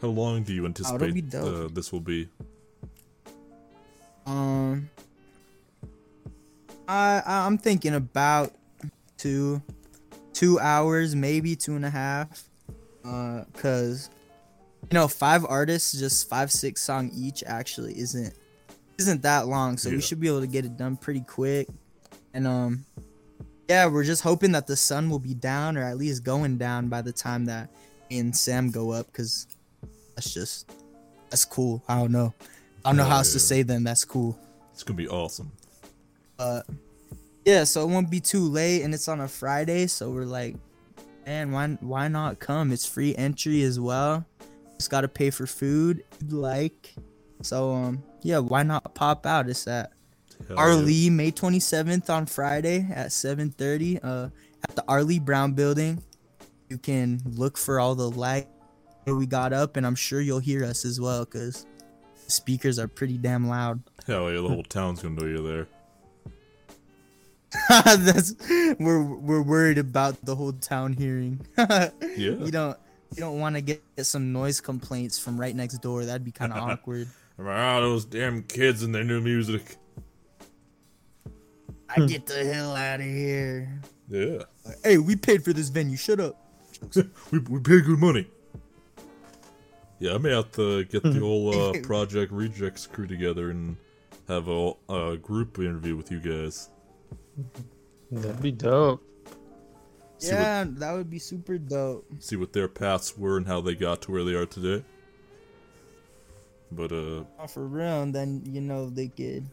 How 0.00 0.08
long 0.08 0.42
do 0.42 0.52
you 0.52 0.66
anticipate 0.66 1.14
be 1.14 1.20
dope. 1.22 1.70
uh, 1.70 1.72
this 1.72 1.92
will 1.92 2.00
be? 2.00 2.28
Um, 4.26 4.88
I 6.92 7.22
I'm 7.46 7.58
thinking 7.58 7.94
about 7.94 8.52
two, 9.16 9.62
two 10.32 10.58
hours, 10.60 11.14
maybe 11.14 11.56
two 11.56 11.74
and 11.76 11.84
a 11.84 11.90
half. 11.90 12.44
Uh, 13.04 13.44
cause 13.54 14.10
you 14.90 14.94
know, 14.94 15.08
five 15.08 15.44
artists, 15.44 15.92
just 15.92 16.28
five 16.28 16.52
six 16.52 16.82
song 16.82 17.10
each, 17.14 17.42
actually 17.46 17.98
isn't 17.98 18.34
isn't 18.98 19.22
that 19.22 19.48
long. 19.48 19.78
So 19.78 19.88
Yeah. 19.88 19.96
we 19.96 20.02
should 20.02 20.20
be 20.20 20.28
able 20.28 20.40
to 20.40 20.46
get 20.46 20.64
it 20.64 20.76
done 20.76 20.96
pretty 20.96 21.22
quick. 21.22 21.68
And 22.34 22.46
um, 22.46 22.84
yeah, 23.68 23.86
we're 23.86 24.04
just 24.04 24.22
hoping 24.22 24.52
that 24.52 24.66
the 24.66 24.76
sun 24.76 25.08
will 25.08 25.18
be 25.18 25.34
down 25.34 25.76
or 25.76 25.82
at 25.82 25.96
least 25.96 26.24
going 26.24 26.58
down 26.58 26.88
by 26.88 27.02
the 27.02 27.12
time 27.12 27.46
that 27.46 27.70
me 28.10 28.18
and 28.18 28.36
Sam 28.36 28.70
go 28.70 28.90
up, 28.90 29.10
cause 29.12 29.46
that's 30.14 30.32
just 30.32 30.70
that's 31.30 31.44
cool. 31.46 31.82
I 31.88 31.98
don't 31.98 32.12
know. 32.12 32.34
I 32.84 32.90
don't 32.90 32.96
know 32.96 33.04
how 33.04 33.18
else 33.18 33.32
to 33.32 33.40
say 33.40 33.62
then. 33.62 33.82
That's 33.84 34.04
cool. 34.04 34.38
It's 34.74 34.82
gonna 34.82 34.96
be 34.96 35.08
awesome. 35.08 35.50
Uh, 36.42 36.62
yeah, 37.44 37.62
so 37.62 37.82
it 37.82 37.92
won't 37.92 38.10
be 38.10 38.18
too 38.18 38.48
late, 38.48 38.82
and 38.82 38.92
it's 38.92 39.06
on 39.06 39.20
a 39.20 39.28
Friday, 39.28 39.86
so 39.86 40.10
we're 40.10 40.24
like, 40.24 40.56
man, 41.24 41.52
why 41.52 41.68
why 41.80 42.08
not 42.08 42.40
come? 42.40 42.72
It's 42.72 42.84
free 42.84 43.14
entry 43.14 43.62
as 43.62 43.78
well. 43.78 44.26
Just 44.76 44.90
gotta 44.90 45.06
pay 45.06 45.30
for 45.30 45.46
food, 45.46 46.02
like. 46.28 46.94
So 47.42 47.72
um, 47.72 48.02
yeah, 48.22 48.38
why 48.38 48.64
not 48.64 48.92
pop 48.94 49.24
out? 49.24 49.48
It's 49.48 49.68
at 49.68 49.92
Hell 50.48 50.56
Arlee, 50.56 51.12
May 51.12 51.30
twenty 51.30 51.60
seventh 51.60 52.10
on 52.10 52.26
Friday 52.26 52.88
at 52.92 53.12
seven 53.12 53.50
thirty. 53.50 54.00
Uh, 54.00 54.28
at 54.68 54.74
the 54.74 54.82
Arlee 54.82 55.24
Brown 55.24 55.52
Building. 55.52 56.02
You 56.68 56.78
can 56.78 57.20
look 57.24 57.56
for 57.56 57.78
all 57.78 57.94
the 57.94 58.10
light 58.10 58.48
that 59.04 59.14
we 59.14 59.26
got 59.26 59.52
up, 59.52 59.76
and 59.76 59.86
I'm 59.86 59.94
sure 59.94 60.20
you'll 60.20 60.40
hear 60.40 60.64
us 60.64 60.84
as 60.84 61.00
well, 61.00 61.24
cause 61.24 61.66
speakers 62.26 62.80
are 62.80 62.88
pretty 62.88 63.18
damn 63.18 63.46
loud. 63.46 63.80
Hell 64.08 64.28
yeah, 64.32 64.40
the 64.40 64.48
whole 64.48 64.64
town's 64.64 65.02
gonna 65.02 65.14
know 65.14 65.26
you're 65.26 65.46
there. 65.46 65.68
That's 67.84 68.34
we're 68.78 69.02
we're 69.02 69.42
worried 69.42 69.78
about 69.78 70.22
the 70.24 70.36
whole 70.36 70.52
town 70.52 70.92
hearing. 70.92 71.40
Yeah. 71.56 72.32
You 72.32 72.50
don't 72.50 72.78
you 73.14 73.20
don't 73.20 73.40
want 73.40 73.56
to 73.56 73.62
get, 73.62 73.82
get 73.96 74.04
some 74.04 74.32
noise 74.32 74.60
complaints 74.60 75.18
from 75.18 75.40
right 75.40 75.56
next 75.56 75.78
door. 75.78 76.04
That'd 76.04 76.24
be 76.24 76.32
kind 76.32 76.52
of 76.52 76.58
awkward. 76.70 77.08
Ah, 77.38 77.80
those 77.80 78.04
damn 78.04 78.42
kids 78.42 78.82
and 78.82 78.94
their 78.94 79.04
new 79.04 79.20
music. 79.20 79.76
I 81.88 82.04
get 82.06 82.26
the 82.26 82.44
hell 82.44 82.76
out 82.76 83.00
of 83.00 83.06
here. 83.06 83.80
Yeah. 84.08 84.42
Hey, 84.84 84.98
we 84.98 85.16
paid 85.16 85.42
for 85.42 85.52
this 85.54 85.70
venue. 85.70 85.96
Shut 85.96 86.20
up. 86.20 86.36
we, 87.30 87.38
we 87.38 87.60
pay 87.60 87.80
good 87.80 87.98
money. 87.98 88.26
Yeah, 89.98 90.14
I 90.14 90.18
may 90.18 90.30
have 90.30 90.52
to 90.52 90.84
get 90.84 91.02
the 91.02 91.20
whole 91.20 91.70
uh, 91.70 91.80
Project 91.82 92.32
Rejects 92.32 92.86
crew 92.86 93.06
together 93.06 93.50
and 93.50 93.76
have 94.28 94.48
a, 94.48 94.72
a 94.88 95.16
group 95.16 95.58
interview 95.58 95.96
with 95.96 96.10
you 96.10 96.20
guys. 96.20 96.68
That'd 98.10 98.42
be 98.42 98.52
dope. 98.52 99.02
See 100.18 100.28
yeah, 100.28 100.64
that 100.68 100.92
would 100.92 101.10
be 101.10 101.18
super 101.18 101.58
dope. 101.58 102.06
See 102.20 102.36
what 102.36 102.52
their 102.52 102.68
paths 102.68 103.16
were 103.18 103.36
and 103.36 103.46
how 103.46 103.60
they 103.60 103.74
got 103.74 104.02
to 104.02 104.12
where 104.12 104.22
they 104.22 104.34
are 104.34 104.46
today. 104.46 104.84
But 106.70 106.92
uh, 106.92 107.24
Oh, 107.38 107.46
for 107.48 107.66
real, 107.66 108.02
and 108.02 108.14
then 108.14 108.42
you 108.46 108.60
know 108.60 108.88
they 108.88 109.08
could 109.08 109.46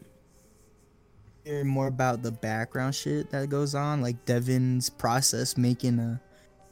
hear 1.44 1.64
more 1.64 1.88
about 1.88 2.22
the 2.22 2.32
background 2.32 2.96
shit 2.96 3.32
that 3.32 3.50
goes 3.50 3.74
on, 3.76 4.02
like 4.02 4.26
Devin's 4.26 4.90
process 4.90 5.58
making 5.58 6.00
a 6.00 6.22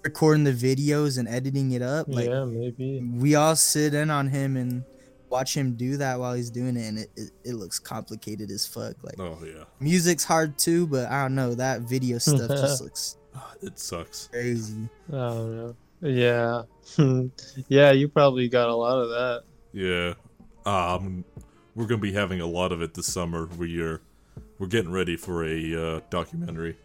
recording 0.04 0.44
the 0.44 0.54
videos 0.54 1.18
and 1.18 1.28
editing 1.28 1.72
it 1.72 1.82
up. 1.82 2.08
Like 2.08 2.28
yeah, 2.28 2.46
maybe. 2.46 3.02
we 3.02 3.36
all 3.36 3.56
sit 3.56 3.94
in 3.94 4.10
on 4.10 4.28
him 4.28 4.56
and 4.58 4.84
watch 5.29 5.55
him 5.55 5.74
do 5.75 5.98
that 5.98 6.19
while 6.19 6.34
he's 6.34 6.50
doing 6.50 6.77
it, 6.77 6.88
and 6.88 7.00
it, 7.00 7.10
it, 7.15 7.31
it 7.43 7.53
looks 7.53 7.79
complicated 7.79 8.50
as 8.51 8.65
fuck. 8.65 8.96
Like 9.03 9.19
oh 9.19 9.39
yeah, 9.46 9.63
music's 9.79 10.24
hard 10.24 10.57
too, 10.57 10.88
but 10.88 11.10
I 11.10 11.24
don't 11.24 11.36
know 11.36 11.55
that 11.55 11.81
video 11.81 12.17
stuff 12.19 12.50
just 12.50 12.81
looks 12.81 13.17
it 13.62 13.79
sucks. 13.79 14.27
crazy. 14.31 14.89
I 15.10 15.12
don't 15.12 15.55
know. 15.55 15.75
Yeah. 16.01 16.63
yeah, 17.67 17.91
you 17.91 18.07
probably 18.07 18.48
got 18.50 18.69
a 18.69 18.75
lot 18.75 19.00
of 19.00 19.10
that. 19.10 19.43
Yeah, 19.74 20.13
um, 20.65 21.24
we're 21.75 21.86
gonna 21.88 22.01
be 22.01 22.13
having 22.13 22.41
a 22.41 22.48
lot 22.48 22.72
of 22.72 22.81
it 22.81 22.93
this 22.93 23.12
summer. 23.12 23.48
We 23.57 23.81
are 23.81 24.01
we're 24.60 24.67
getting 24.67 24.91
ready 24.91 25.17
for 25.17 25.46
a 25.46 25.75
uh, 25.98 26.00
documentary. 26.10 26.77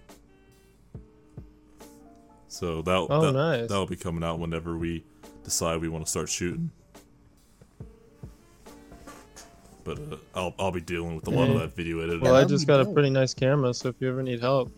So 2.48 2.82
that 2.82 3.06
Oh, 3.08 3.20
that, 3.22 3.32
nice. 3.32 3.68
that'll 3.68 3.86
be 3.86 3.96
coming 3.96 4.22
out 4.22 4.38
whenever 4.38 4.76
we 4.76 5.04
decide 5.42 5.80
we 5.80 5.88
want 5.88 6.04
to 6.04 6.10
start 6.10 6.28
shooting. 6.28 6.70
But 9.84 9.98
uh, 9.98 10.16
I'll 10.34 10.54
I'll 10.58 10.70
be 10.70 10.80
dealing 10.80 11.14
with 11.16 11.26
a 11.26 11.30
lot 11.30 11.48
of 11.50 11.58
that 11.60 11.74
video 11.74 12.00
editing. 12.00 12.20
Well, 12.20 12.34
I 12.36 12.44
just 12.44 12.66
got 12.66 12.80
a 12.80 12.84
pretty 12.86 13.10
nice 13.10 13.34
camera, 13.34 13.74
so 13.74 13.88
if 13.88 13.96
you 14.00 14.08
ever 14.08 14.22
need 14.22 14.40
help, 14.40 14.70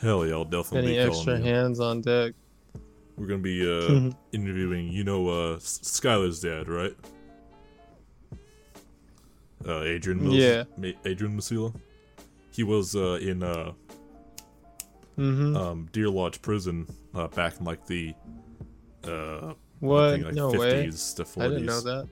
Hell 0.00 0.26
yeah, 0.26 0.34
I'll 0.34 0.44
definitely 0.44 0.78
any 0.78 0.92
be 0.92 0.98
extra 0.98 1.24
calling 1.34 1.44
you. 1.44 1.52
hands 1.52 1.80
on 1.80 2.00
deck. 2.00 2.32
We're 3.16 3.26
gonna 3.26 3.40
be 3.42 3.62
uh, 3.68 4.10
interviewing, 4.32 4.88
you 4.92 5.04
know, 5.04 5.28
uh, 5.28 5.56
S- 5.56 5.80
Skylar's 5.82 6.40
dad, 6.40 6.68
right? 6.68 6.94
Uh, 9.66 9.82
Adrian. 9.82 10.22
Mills, 10.22 10.34
Yeah. 10.36 10.64
Ma- 10.76 10.92
Adrian 11.04 11.36
Masila. 11.36 11.74
He 12.52 12.62
was 12.62 12.94
uh, 12.96 13.18
in 13.20 13.42
uh, 13.42 13.72
Mm-hmm. 15.18 15.56
um, 15.56 15.88
Deer 15.90 16.08
Lodge 16.08 16.40
Prison 16.40 16.86
uh, 17.12 17.26
back 17.26 17.58
in 17.58 17.64
like 17.64 17.84
the 17.86 18.14
uh, 19.04 19.48
I 19.48 19.54
what? 19.80 20.10
think, 20.12 20.26
like 20.26 20.34
no 20.34 20.50
way. 20.52 20.86
50s 20.86 21.16
to 21.16 21.24
40s. 21.24 21.42
I 21.42 21.48
didn't 21.48 21.66
know 21.66 21.80
that. 21.80 22.08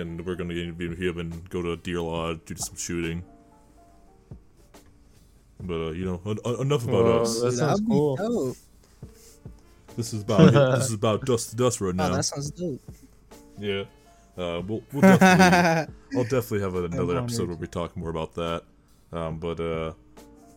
And 0.00 0.24
we're 0.24 0.34
gonna 0.36 0.54
interview 0.54 0.94
him 0.94 1.18
and 1.18 1.48
go 1.50 1.62
to 1.62 1.76
Deer 1.76 2.00
Lodge, 2.00 2.40
do 2.46 2.54
some 2.56 2.76
shooting. 2.76 3.22
But 5.62 5.74
uh, 5.88 5.90
you 5.90 6.04
know, 6.06 6.20
en- 6.26 6.38
en- 6.44 6.60
enough 6.60 6.84
about 6.84 7.04
Whoa, 7.04 7.22
us. 7.22 7.40
That 7.42 7.52
sounds 7.52 7.82
cool. 7.86 8.16
dope. 8.16 8.56
This 9.96 10.14
is 10.14 10.22
about 10.22 10.52
this 10.78 10.86
is 10.88 10.94
about 10.94 11.24
dust 11.26 11.50
to 11.50 11.56
dust 11.56 11.80
right 11.80 11.90
Oh, 11.90 11.92
now. 11.92 12.08
that 12.10 12.22
sounds 12.24 12.50
dope. 12.50 12.80
Yeah. 13.58 13.82
Uh, 14.38 14.62
we'll, 14.66 14.82
we'll 14.92 15.02
definitely, 15.18 15.94
I'll 16.16 16.22
definitely 16.24 16.60
have 16.60 16.74
another 16.76 17.18
episode 17.18 17.48
where 17.48 17.56
we 17.58 17.66
talk 17.66 17.94
more 17.96 18.08
about 18.08 18.34
that. 18.36 18.62
Um, 19.12 19.38
but 19.38 19.60
uh, 19.60 19.92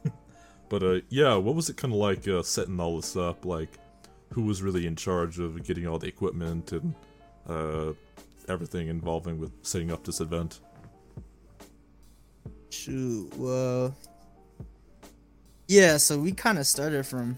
but 0.70 0.84
uh, 0.84 1.00
yeah, 1.10 1.36
what 1.36 1.56
was 1.56 1.70
it 1.70 1.76
kind 1.76 1.94
of 1.94 2.00
like 2.00 2.26
uh, 2.28 2.44
setting 2.44 2.80
all 2.80 2.96
this 2.96 3.18
up? 3.18 3.44
Like, 3.46 3.72
who 4.32 4.44
was 4.44 4.62
really 4.62 4.86
in 4.88 4.96
charge 4.96 5.38
of 5.40 5.62
getting 5.66 5.86
all 5.86 6.00
the 6.00 6.08
equipment 6.08 6.72
and 6.72 6.96
uh, 7.50 7.92
everything 8.50 8.88
involving 8.88 9.40
with 9.40 9.52
setting 9.62 9.92
up 9.92 10.04
this 10.04 10.20
event? 10.20 10.60
Shoot, 12.70 13.36
well, 13.38 13.96
yeah. 15.68 15.98
So 15.98 16.18
we 16.18 16.32
kind 16.32 16.58
of 16.58 16.68
started 16.68 17.06
from. 17.06 17.38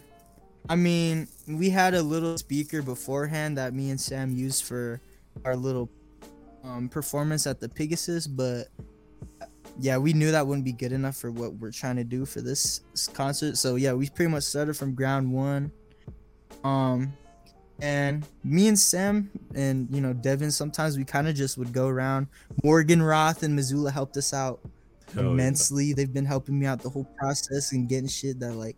I 0.67 0.75
mean, 0.75 1.27
we 1.47 1.69
had 1.69 1.93
a 1.93 2.01
little 2.01 2.37
speaker 2.37 2.81
beforehand 2.81 3.57
that 3.57 3.73
me 3.73 3.91
and 3.91 4.01
Sam 4.01 4.31
used 4.35 4.63
for 4.63 4.99
our 5.43 5.55
little 5.55 5.89
um, 6.63 6.89
performance 6.89 7.45
at 7.45 7.59
the 7.59 7.69
Pegasus, 7.69 8.25
but 8.25 8.69
yeah, 9.77 9.97
we 9.97 10.13
knew 10.13 10.31
that 10.31 10.47
wouldn't 10.47 10.65
be 10.65 10.71
good 10.71 10.91
enough 10.91 11.17
for 11.17 11.31
what 11.31 11.53
we're 11.55 11.71
trying 11.71 11.97
to 11.97 12.03
do 12.03 12.25
for 12.25 12.41
this 12.41 12.81
concert. 13.13 13.57
So 13.57 13.75
yeah, 13.75 13.93
we 13.93 14.09
pretty 14.09 14.31
much 14.31 14.43
started 14.43 14.75
from 14.75 14.95
ground 14.95 15.31
one. 15.31 15.71
Um, 16.63 17.13
and 17.81 18.25
me 18.43 18.67
and 18.67 18.79
Sam 18.79 19.29
and 19.53 19.87
you 19.91 20.01
know 20.01 20.13
Devin, 20.13 20.51
sometimes 20.51 20.97
we 20.97 21.03
kind 21.03 21.27
of 21.27 21.35
just 21.35 21.57
would 21.57 21.73
go 21.73 21.87
around. 21.87 22.27
Morgenroth 22.63 23.43
and 23.43 23.55
Missoula 23.55 23.91
helped 23.91 24.17
us 24.17 24.33
out 24.33 24.59
Hell 25.13 25.23
yeah. 25.25 25.29
immensely. 25.31 25.93
They've 25.93 26.13
been 26.13 26.25
helping 26.25 26.57
me 26.59 26.65
out 26.65 26.81
the 26.81 26.89
whole 26.89 27.05
process 27.17 27.71
and 27.73 27.87
getting 27.89 28.07
shit 28.09 28.39
that 28.39 28.53
like 28.53 28.77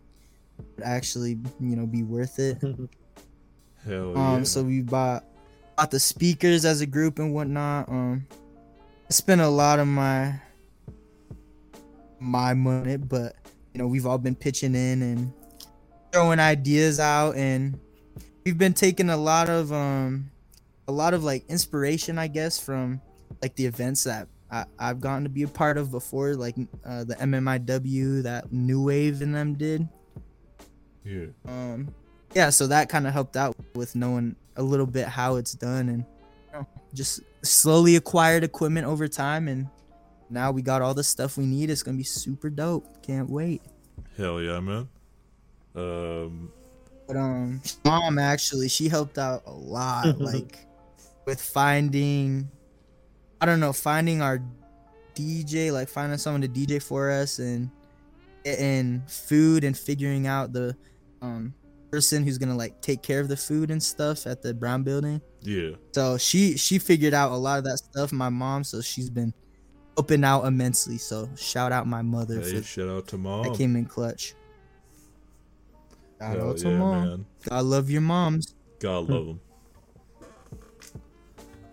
would 0.76 0.84
actually 0.84 1.38
you 1.60 1.76
know 1.76 1.86
be 1.86 2.02
worth 2.02 2.38
it. 2.38 2.58
Hell 3.84 4.16
Um, 4.18 4.38
yeah. 4.38 4.42
so 4.44 4.62
we 4.64 4.82
bought 4.82 5.24
bought 5.76 5.90
the 5.90 6.00
speakers 6.00 6.64
as 6.64 6.80
a 6.80 6.86
group 6.86 7.18
and 7.20 7.32
whatnot. 7.32 7.88
Um, 7.88 8.26
I 9.08 9.12
spent 9.12 9.40
a 9.40 9.48
lot 9.48 9.78
of 9.78 9.86
my 9.86 10.40
my 12.20 12.52
money, 12.54 12.96
but 12.96 13.36
you 13.72 13.78
know 13.78 13.86
we've 13.86 14.06
all 14.06 14.18
been 14.18 14.34
pitching 14.34 14.74
in 14.74 15.02
and 15.02 15.32
throwing 16.12 16.40
ideas 16.40 16.98
out, 16.98 17.36
and 17.36 17.78
we've 18.48 18.56
been 18.56 18.72
taking 18.72 19.10
a 19.10 19.16
lot 19.16 19.50
of 19.50 19.70
um 19.74 20.30
a 20.86 20.92
lot 20.92 21.12
of 21.12 21.22
like 21.22 21.44
inspiration, 21.50 22.16
I 22.16 22.28
guess, 22.28 22.58
from 22.58 23.02
like 23.42 23.54
the 23.56 23.66
events 23.66 24.04
that 24.04 24.26
I, 24.50 24.64
I've 24.78 25.02
gotten 25.02 25.24
to 25.24 25.28
be 25.28 25.42
a 25.42 25.48
part 25.48 25.76
of 25.76 25.90
before, 25.90 26.34
like 26.34 26.56
uh, 26.82 27.04
the 27.04 27.14
MMIW 27.16 28.22
that 28.22 28.50
New 28.50 28.84
Wave 28.84 29.20
and 29.20 29.34
them 29.34 29.52
did 29.52 29.86
yeah. 31.04 31.26
um 31.46 31.94
yeah 32.34 32.50
so 32.50 32.66
that 32.66 32.88
kind 32.88 33.06
of 33.06 33.12
helped 33.12 33.36
out 33.36 33.54
with 33.74 33.94
knowing 33.94 34.34
a 34.56 34.62
little 34.62 34.86
bit 34.86 35.06
how 35.06 35.36
it's 35.36 35.52
done 35.52 35.88
and 35.88 36.04
you 36.46 36.52
know, 36.52 36.66
just 36.92 37.20
slowly 37.42 37.96
acquired 37.96 38.44
equipment 38.44 38.86
over 38.86 39.08
time 39.08 39.48
and 39.48 39.68
now 40.28 40.50
we 40.50 40.60
got 40.60 40.82
all 40.82 40.92
the 40.92 41.04
stuff 41.04 41.38
we 41.38 41.46
need 41.46 41.70
it's 41.70 41.82
gonna 41.82 41.96
be 41.96 42.02
super 42.02 42.50
dope 42.50 43.02
can't 43.02 43.30
wait 43.30 43.62
Hell 44.18 44.40
yeah, 44.42 44.58
man. 44.58 44.88
Um, 45.76 46.50
but 47.08 47.16
um 47.16 47.60
mom 47.84 48.18
actually 48.18 48.68
she 48.68 48.88
helped 48.88 49.18
out 49.18 49.42
a 49.46 49.52
lot 49.52 50.18
like 50.20 50.58
with 51.26 51.40
finding 51.40 52.48
i 53.40 53.46
don't 53.46 53.58
know 53.60 53.72
finding 53.72 54.22
our 54.22 54.40
dj 55.14 55.72
like 55.72 55.88
finding 55.88 56.18
someone 56.18 56.40
to 56.40 56.48
dj 56.48 56.80
for 56.80 57.10
us 57.10 57.38
and 57.40 57.68
and 58.44 59.10
food 59.10 59.64
and 59.64 59.76
figuring 59.76 60.26
out 60.26 60.52
the 60.52 60.76
um 61.22 61.52
person 61.90 62.22
who's 62.22 62.38
gonna 62.38 62.54
like 62.54 62.80
take 62.82 63.02
care 63.02 63.18
of 63.18 63.28
the 63.28 63.36
food 63.36 63.70
and 63.70 63.82
stuff 63.82 64.26
at 64.26 64.42
the 64.42 64.52
brown 64.54 64.82
building 64.82 65.20
yeah. 65.40 65.70
so 65.92 66.18
she 66.18 66.56
she 66.56 66.78
figured 66.78 67.14
out 67.14 67.32
a 67.32 67.36
lot 67.36 67.58
of 67.58 67.64
that 67.64 67.78
stuff 67.78 68.12
my 68.12 68.28
mom 68.28 68.62
so 68.62 68.80
she's 68.80 69.08
been 69.08 69.32
helping 69.96 70.22
out 70.22 70.44
immensely 70.44 70.98
so 70.98 71.28
shout 71.36 71.72
out 71.72 71.86
my 71.86 72.02
mother 72.02 72.40
Hey, 72.40 72.56
for 72.56 72.62
shout 72.62 72.88
out 72.88 73.08
to 73.08 73.18
mom. 73.18 73.42
that 73.44 73.56
came 73.56 73.74
in 73.74 73.86
clutch 73.86 74.34
Hell 76.20 76.50
out 76.50 76.58
to 76.58 76.70
yeah, 76.70 76.78
mom 76.78 77.08
man. 77.08 77.26
i 77.50 77.60
love 77.60 77.90
your 77.90 78.00
moms 78.00 78.54
God 78.80 79.08
love 79.08 79.26
them. 79.26 79.40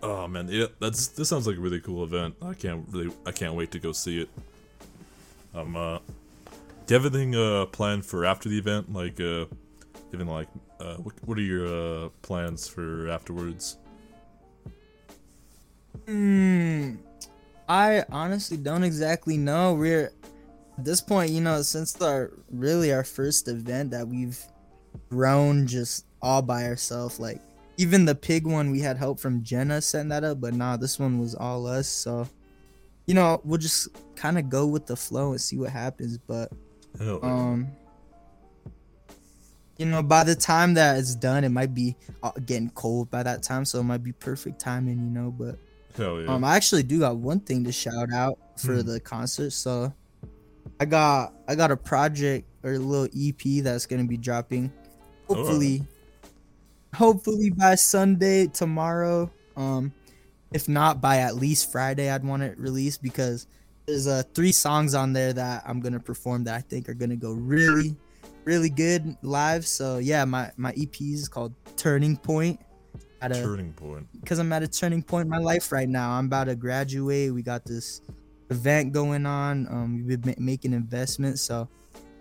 Oh 0.02 0.28
man, 0.28 0.48
yeah, 0.48 0.66
that's 0.78 1.08
this 1.08 1.28
sounds 1.28 1.46
like 1.46 1.56
a 1.56 1.60
really 1.60 1.80
cool 1.80 2.04
event. 2.04 2.36
I 2.42 2.54
can't 2.54 2.84
really, 2.90 3.12
I 3.24 3.32
can't 3.32 3.54
wait 3.54 3.70
to 3.72 3.78
go 3.78 3.92
see 3.92 4.20
it. 4.20 4.28
Um, 5.54 5.74
uh, 5.74 5.98
do 6.86 6.94
you 6.94 7.00
have 7.00 7.06
anything 7.06 7.34
uh 7.34 7.66
planned 7.66 8.04
for 8.04 8.24
after 8.24 8.48
the 8.48 8.58
event? 8.58 8.92
Like, 8.92 9.20
uh, 9.20 9.46
even 10.12 10.26
like, 10.28 10.48
uh, 10.80 10.96
what, 10.96 11.14
what 11.24 11.38
are 11.38 11.42
your 11.42 11.66
uh 11.66 12.08
plans 12.22 12.68
for 12.68 13.08
afterwards? 13.08 13.78
Hmm. 16.06 16.96
I 17.68 18.04
honestly 18.10 18.58
don't 18.58 18.84
exactly 18.84 19.36
know. 19.36 19.74
We're 19.74 20.12
at 20.78 20.84
this 20.84 21.00
point, 21.00 21.30
you 21.30 21.40
know, 21.40 21.62
since 21.62 22.00
our 22.00 22.32
really 22.50 22.92
our 22.92 23.04
first 23.04 23.48
event 23.48 23.90
that 23.92 24.06
we've 24.06 24.38
grown 25.08 25.66
just 25.66 26.06
all 26.22 26.42
by 26.42 26.64
ourselves. 26.64 27.18
Like 27.20 27.40
even 27.76 28.04
the 28.04 28.14
pig 28.14 28.46
one, 28.46 28.70
we 28.70 28.80
had 28.80 28.96
help 28.96 29.18
from 29.18 29.42
Jenna 29.42 29.80
setting 29.80 30.08
that 30.08 30.24
up, 30.24 30.40
but 30.40 30.54
nah, 30.54 30.76
this 30.76 30.98
one 30.98 31.18
was 31.20 31.34
all 31.34 31.66
us. 31.66 31.88
So, 31.88 32.28
you 33.06 33.14
know, 33.14 33.40
we'll 33.44 33.58
just 33.58 33.88
kind 34.16 34.38
of 34.38 34.48
go 34.48 34.66
with 34.66 34.86
the 34.86 34.96
flow 34.96 35.30
and 35.30 35.40
see 35.40 35.56
what 35.56 35.70
happens. 35.70 36.18
But 36.18 36.52
yeah. 37.00 37.18
um, 37.22 37.68
you 39.78 39.86
know, 39.86 40.02
by 40.02 40.24
the 40.24 40.34
time 40.34 40.74
that 40.74 40.98
it's 40.98 41.14
done, 41.14 41.44
it 41.44 41.50
might 41.50 41.74
be 41.74 41.96
uh, 42.22 42.32
getting 42.46 42.70
cold 42.70 43.10
by 43.10 43.22
that 43.22 43.42
time, 43.42 43.64
so 43.64 43.80
it 43.80 43.84
might 43.84 44.02
be 44.02 44.12
perfect 44.12 44.58
timing. 44.58 44.98
You 44.98 45.10
know, 45.10 45.30
but. 45.30 45.58
Yeah. 45.98 46.26
Um, 46.28 46.44
I 46.44 46.56
actually 46.56 46.82
do 46.82 46.98
got 46.98 47.16
one 47.16 47.40
thing 47.40 47.64
to 47.64 47.72
shout 47.72 48.12
out 48.12 48.38
for 48.58 48.74
Hmm. 48.82 48.86
the 48.86 49.00
concert. 49.00 49.48
So, 49.54 49.94
I 50.80 50.84
got 50.84 51.34
I 51.48 51.54
got 51.54 51.70
a 51.70 51.76
project 51.76 52.46
or 52.62 52.72
a 52.74 52.78
little 52.78 53.08
EP 53.16 53.62
that's 53.62 53.86
gonna 53.86 54.04
be 54.04 54.16
dropping. 54.16 54.72
Hopefully, 55.28 55.86
hopefully 56.94 57.50
by 57.50 57.74
Sunday 57.74 58.46
tomorrow. 58.46 59.30
Um, 59.56 59.92
if 60.52 60.68
not 60.68 61.00
by 61.00 61.18
at 61.18 61.36
least 61.36 61.72
Friday, 61.72 62.10
I'd 62.10 62.24
want 62.24 62.42
it 62.42 62.58
released 62.58 63.02
because 63.02 63.46
there's 63.86 64.06
uh 64.06 64.22
three 64.34 64.52
songs 64.52 64.94
on 64.94 65.12
there 65.12 65.32
that 65.32 65.62
I'm 65.66 65.80
gonna 65.80 66.00
perform 66.00 66.44
that 66.44 66.54
I 66.54 66.60
think 66.60 66.88
are 66.88 66.94
gonna 66.94 67.16
go 67.16 67.32
really, 67.32 67.96
really 68.44 68.70
good 68.70 69.16
live. 69.22 69.66
So 69.66 69.98
yeah, 69.98 70.24
my 70.24 70.50
my 70.56 70.70
EP 70.70 71.00
is 71.00 71.28
called 71.28 71.54
Turning 71.76 72.16
Point. 72.16 72.60
At 73.22 73.32
a, 73.32 73.42
Turning 73.42 73.72
point. 73.72 74.06
because 74.20 74.38
I'm 74.38 74.52
at 74.52 74.62
a 74.62 74.68
turning 74.68 75.02
point 75.02 75.24
in 75.24 75.30
my 75.30 75.38
life 75.38 75.72
right 75.72 75.88
now. 75.88 76.10
I'm 76.10 76.26
about 76.26 76.44
to 76.44 76.54
graduate. 76.54 77.32
We 77.32 77.40
got 77.42 77.64
this 77.64 78.02
event 78.50 78.92
going 78.92 79.26
on. 79.26 79.66
Um, 79.68 80.06
we've 80.06 80.20
been 80.20 80.34
making 80.38 80.72
investments, 80.72 81.42
so 81.42 81.68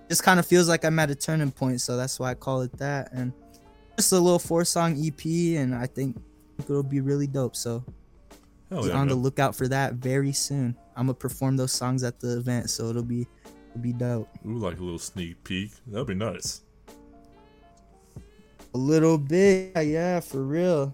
just 0.10 0.24
kind 0.24 0.40
of 0.40 0.46
feels 0.46 0.68
like 0.68 0.86
I'm 0.86 0.98
at 1.00 1.10
a 1.10 1.16
turning 1.16 1.52
point. 1.52 1.82
So 1.82 1.98
that's 1.98 2.20
why 2.20 2.32
I 2.32 2.34
call 2.34 2.62
it 2.62 2.78
that. 2.78 3.12
And 3.12 3.34
just 3.98 4.12
a 4.12 4.20
little 4.20 4.40
four 4.40 4.66
song 4.66 4.96
EP, 5.04 5.26
and 5.58 5.74
I 5.74 5.88
think 5.88 6.18
it'll 6.60 6.84
be 6.84 7.02
really 7.02 7.28
dope. 7.28 7.56
So 7.56 7.84
Hell 8.70 8.84
be 8.84 8.90
yeah. 8.90 8.96
on 8.96 9.08
the 9.08 9.16
lookout 9.16 9.56
for 9.56 9.68
that 9.68 9.94
very 9.94 10.34
soon. 10.34 10.76
I'm 10.96 11.08
gonna 11.08 11.14
perform 11.14 11.58
those 11.58 11.72
songs 11.72 12.04
at 12.04 12.20
the 12.20 12.38
event, 12.38 12.70
so 12.70 12.88
it'll 12.88 13.04
be 13.04 13.28
it'll 13.70 13.82
be 13.82 13.94
dope. 13.94 14.30
Ooh, 14.46 14.58
like 14.58 14.80
a 14.80 14.84
little 14.84 15.00
sneak 15.00 15.44
peek. 15.44 15.72
That'd 15.88 16.08
be 16.08 16.16
nice. 16.16 16.62
A 18.74 18.78
little 18.78 19.18
bit, 19.18 19.72
yeah, 19.76 19.82
yeah, 19.82 20.20
for 20.20 20.44
real. 20.44 20.94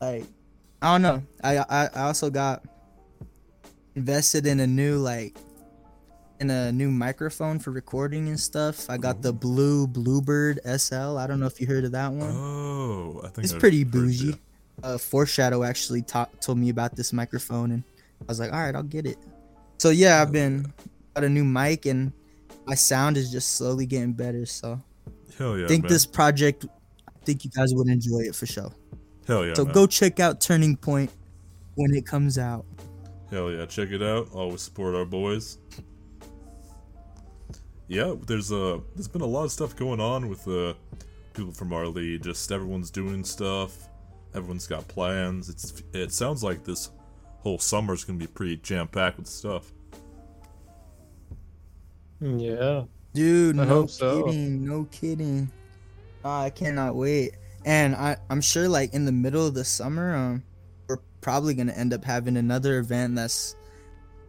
Like, 0.00 0.24
I 0.80 0.92
don't 0.92 1.02
know. 1.02 1.22
I 1.42 1.58
I, 1.58 1.88
I 1.94 2.00
also 2.02 2.30
got 2.30 2.62
invested 3.96 4.46
in 4.46 4.60
a 4.60 4.66
new 4.66 4.98
like 4.98 5.36
in 6.40 6.50
a 6.50 6.72
new 6.72 6.90
microphone 6.90 7.58
for 7.58 7.70
recording 7.70 8.28
and 8.28 8.38
stuff. 8.38 8.90
I 8.90 8.96
got 8.96 9.22
the 9.22 9.32
blue 9.32 9.86
Bluebird 9.86 10.60
SL. 10.64 11.16
I 11.16 11.26
don't 11.26 11.40
know 11.40 11.46
if 11.46 11.60
you 11.60 11.66
heard 11.66 11.84
of 11.84 11.92
that 11.92 12.12
one. 12.12 12.30
Oh, 12.32 13.20
I 13.24 13.28
think 13.28 13.44
it's 13.44 13.54
I've 13.54 13.60
pretty 13.60 13.84
bougie. 13.84 14.32
that. 14.32 14.38
Uh, 14.82 14.98
Foreshadow 14.98 15.62
actually 15.62 16.02
ta- 16.02 16.28
told 16.40 16.58
me 16.58 16.68
about 16.68 16.96
this 16.96 17.12
microphone, 17.12 17.70
and 17.70 17.84
I 18.22 18.24
was 18.26 18.40
like, 18.40 18.52
all 18.52 18.58
right, 18.58 18.74
I'll 18.74 18.82
get 18.82 19.06
it. 19.06 19.18
So 19.78 19.90
yeah, 19.90 20.20
I've 20.20 20.32
been 20.32 20.72
got 21.14 21.24
a 21.24 21.28
new 21.28 21.44
mic, 21.44 21.86
and 21.86 22.12
my 22.66 22.74
sound 22.74 23.16
is 23.16 23.30
just 23.30 23.56
slowly 23.56 23.86
getting 23.86 24.12
better. 24.12 24.44
So 24.46 24.80
Hell 25.38 25.56
yeah, 25.56 25.66
I 25.66 25.68
think 25.68 25.84
man. 25.84 25.92
this 25.92 26.04
project, 26.06 26.66
I 27.08 27.24
think 27.24 27.44
you 27.44 27.50
guys 27.52 27.72
would 27.74 27.88
enjoy 27.88 28.20
it 28.20 28.34
for 28.34 28.46
sure. 28.46 28.72
Hell 29.28 29.46
yeah, 29.46 29.54
so 29.54 29.64
man. 29.64 29.72
go 29.72 29.86
check 29.86 30.18
out 30.18 30.40
Turning 30.40 30.76
Point 30.76 31.10
when 31.76 31.94
it 31.94 32.04
comes 32.04 32.36
out. 32.36 32.66
Hell 33.30 33.50
yeah, 33.50 33.66
check 33.66 33.90
it 33.90 34.02
out. 34.02 34.28
Always 34.32 34.62
support 34.62 34.94
our 34.94 35.04
boys. 35.04 35.58
Yeah, 37.88 38.14
there's 38.26 38.52
uh 38.52 38.80
there's 38.94 39.08
been 39.08 39.22
a 39.22 39.26
lot 39.26 39.44
of 39.44 39.52
stuff 39.52 39.76
going 39.76 40.00
on 40.00 40.28
with 40.28 40.46
uh 40.48 40.74
people 41.34 41.52
from 41.52 41.72
our 41.72 41.86
league. 41.86 42.22
Just 42.22 42.50
everyone's 42.50 42.90
doing 42.90 43.24
stuff. 43.24 43.88
Everyone's 44.34 44.66
got 44.66 44.86
plans. 44.88 45.48
It's 45.48 45.82
it 45.92 46.12
sounds 46.12 46.42
like 46.42 46.64
this 46.64 46.90
whole 47.38 47.58
summer's 47.58 48.04
gonna 48.04 48.18
be 48.18 48.26
pretty 48.26 48.56
jam 48.56 48.88
packed 48.88 49.18
with 49.18 49.26
stuff. 49.26 49.72
Yeah. 52.20 52.84
Dude, 53.12 53.58
I 53.58 53.64
no 53.64 53.86
so. 53.86 54.24
kidding, 54.24 54.66
no 54.66 54.84
kidding. 54.90 55.50
Ah, 56.24 56.42
I 56.42 56.50
cannot 56.50 56.96
wait. 56.96 57.36
And 57.64 57.94
I, 57.94 58.16
I'm 58.28 58.40
sure 58.40 58.68
like 58.68 58.92
in 58.92 59.04
the 59.04 59.12
middle 59.12 59.46
of 59.46 59.54
the 59.54 59.64
summer, 59.64 60.14
um, 60.14 60.42
we're 60.42 60.53
probably 61.24 61.54
gonna 61.54 61.72
end 61.72 61.92
up 61.94 62.04
having 62.04 62.36
another 62.36 62.78
event 62.78 63.16
that's 63.16 63.56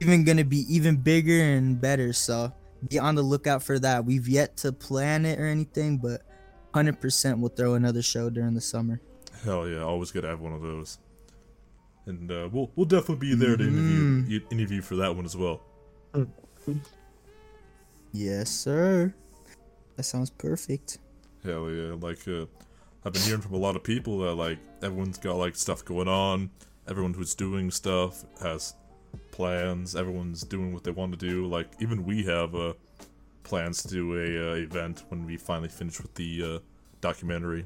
even 0.01 0.23
gonna 0.23 0.45
be 0.45 0.65
even 0.73 0.95
bigger 0.95 1.39
and 1.43 1.79
better. 1.79 2.13
So 2.13 2.53
be 2.89 2.97
on 2.97 3.15
the 3.15 3.21
lookout 3.21 3.61
for 3.61 3.77
that. 3.79 4.05
We've 4.05 4.27
yet 4.27 4.55
to 4.57 4.71
plan 4.71 5.25
it 5.25 5.37
or 5.39 5.45
anything, 5.45 5.97
but 5.97 6.21
100% 6.73 7.39
we'll 7.39 7.49
throw 7.49 7.73
another 7.75 8.01
show 8.01 8.29
during 8.29 8.53
the 8.53 8.61
summer. 8.61 9.01
Hell 9.43 9.67
yeah, 9.67 9.81
always 9.81 10.11
good 10.11 10.21
to 10.21 10.29
have 10.29 10.39
one 10.39 10.53
of 10.53 10.61
those. 10.61 10.97
And 12.05 12.31
uh, 12.31 12.47
we'll 12.51 12.71
we'll 12.75 12.85
definitely 12.85 13.29
be 13.29 13.35
there 13.35 13.57
to 13.57 13.63
Mhm. 13.63 14.19
interview 14.27 14.39
interview 14.51 14.81
for 14.81 14.95
that 14.97 15.15
one 15.15 15.25
as 15.25 15.35
well. 15.35 15.61
Yes, 18.11 18.49
sir. 18.49 19.13
That 19.97 20.03
sounds 20.03 20.29
perfect. 20.29 20.99
Hell 21.43 21.69
yeah! 21.69 21.95
Like 21.99 22.27
uh, 22.27 22.45
I've 23.03 23.13
been 23.13 23.21
hearing 23.23 23.41
from 23.41 23.53
a 23.53 23.57
lot 23.57 23.75
of 23.75 23.83
people 23.83 24.19
that 24.19 24.35
like 24.35 24.57
everyone's 24.81 25.17
got 25.17 25.35
like 25.35 25.55
stuff 25.55 25.83
going 25.83 26.07
on. 26.07 26.49
Everyone 26.87 27.13
who's 27.13 27.33
doing 27.35 27.71
stuff 27.71 28.23
has 28.41 28.75
plans. 29.31 29.95
Everyone's 29.95 30.43
doing 30.43 30.73
what 30.73 30.83
they 30.83 30.91
want 30.91 31.11
to 31.11 31.17
do. 31.17 31.45
Like 31.47 31.67
even 31.79 32.03
we 32.05 32.23
have 32.25 32.53
uh, 32.55 32.73
plans 33.43 33.81
to 33.83 33.87
do 33.87 34.13
a 34.15 34.51
uh, 34.51 34.55
event 34.55 35.03
when 35.09 35.25
we 35.25 35.37
finally 35.37 35.69
finish 35.69 35.99
with 36.01 36.13
the 36.15 36.43
uh, 36.55 36.59
documentary. 37.01 37.65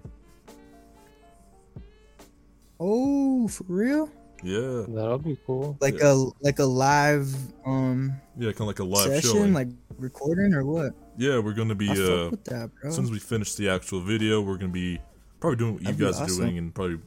Oh, 2.80 3.48
for 3.50 3.66
real? 3.68 4.10
Yeah, 4.42 4.86
That'll 4.88 5.18
be 5.18 5.38
cool. 5.46 5.76
Like 5.82 6.00
Yeah. 6.00 6.14
a 6.14 6.16
like 6.42 6.60
a 6.60 6.64
live 6.66 7.36
um 7.66 8.14
yeah, 8.38 8.52
kind 8.54 8.62
of 8.62 8.68
like 8.68 8.80
a 8.80 8.86
live 8.86 9.08
session, 9.08 9.30
showing. 9.32 9.54
like 9.54 9.68
recording 9.98 10.54
or 10.54 10.64
what? 10.64 10.94
yeah, 11.18 11.40
we're 11.40 11.52
gonna 11.54 11.76
be 11.76 11.90
I 11.90 11.94
uh, 11.94 12.30
with 12.32 12.46
that, 12.46 12.70
bro. 12.80 12.88
as 12.90 12.96
soon 12.96 13.04
as 13.04 13.12
we 13.12 13.20
finish 13.20 13.56
the 13.56 13.68
actual 13.68 14.00
video, 14.00 14.40
we're 14.40 14.56
gonna 14.56 14.72
be 14.72 14.98
probably 15.42 15.58
doing 15.58 15.74
what 15.74 15.82
you 15.82 15.88
That'd 15.88 16.00
be 16.00 16.06
guys 16.06 16.22
are 16.22 16.28
doing 16.38 16.58
and 16.58 16.74
probably 16.74 17.00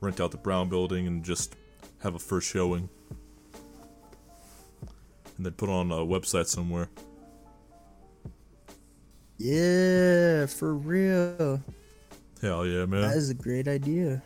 rent 0.00 0.20
out 0.20 0.30
the 0.30 0.36
Brown 0.36 0.68
Building 0.68 1.06
and 1.06 1.24
just 1.24 1.56
have 2.00 2.14
a 2.14 2.18
first 2.18 2.48
showing, 2.48 2.88
and 5.36 5.46
then 5.46 5.52
put 5.52 5.68
on 5.68 5.90
a 5.90 5.96
website 5.96 6.46
somewhere. 6.46 6.88
yeah, 9.38 10.46
for 10.46 10.74
real. 10.74 11.62
Hell 12.40 12.66
yeah, 12.66 12.86
man! 12.86 13.02
That 13.02 13.16
is 13.16 13.30
a 13.30 13.34
great 13.34 13.66
idea. 13.66 14.22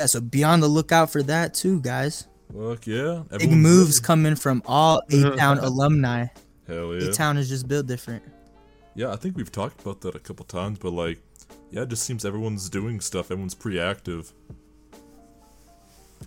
Yeah, 0.00 0.06
so 0.06 0.20
be 0.20 0.42
on 0.42 0.60
the 0.60 0.68
lookout 0.68 1.10
for 1.10 1.22
that 1.24 1.54
too, 1.54 1.80
guys. 1.80 2.26
Fuck 2.52 2.86
yeah! 2.86 3.22
Big 3.38 3.50
moves 3.50 3.98
ready. 3.98 4.06
coming 4.06 4.36
from 4.36 4.62
all 4.66 5.02
A 5.10 5.30
Town 5.36 5.58
alumni. 5.58 6.26
Hell 6.66 6.94
yeah! 6.94 7.08
A 7.08 7.12
Town 7.12 7.36
is 7.36 7.48
just 7.48 7.68
built 7.68 7.86
different. 7.86 8.22
Yeah, 8.96 9.12
I 9.12 9.16
think 9.16 9.36
we've 9.36 9.50
talked 9.50 9.80
about 9.80 10.00
that 10.02 10.14
a 10.14 10.20
couple 10.20 10.44
times, 10.44 10.78
but 10.78 10.90
like, 10.92 11.20
yeah, 11.74 11.82
it 11.82 11.88
just 11.88 12.04
seems 12.04 12.24
everyone's 12.24 12.70
doing 12.70 13.00
stuff. 13.00 13.32
Everyone's 13.32 13.54
pretty 13.54 13.80
active. 13.80 14.32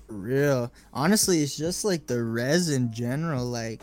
For 0.05 0.13
real. 0.13 0.73
Honestly, 0.91 1.41
it's 1.41 1.55
just 1.55 1.85
like 1.85 2.05
the 2.05 2.21
res 2.21 2.69
in 2.69 2.91
general. 2.91 3.45
Like, 3.45 3.81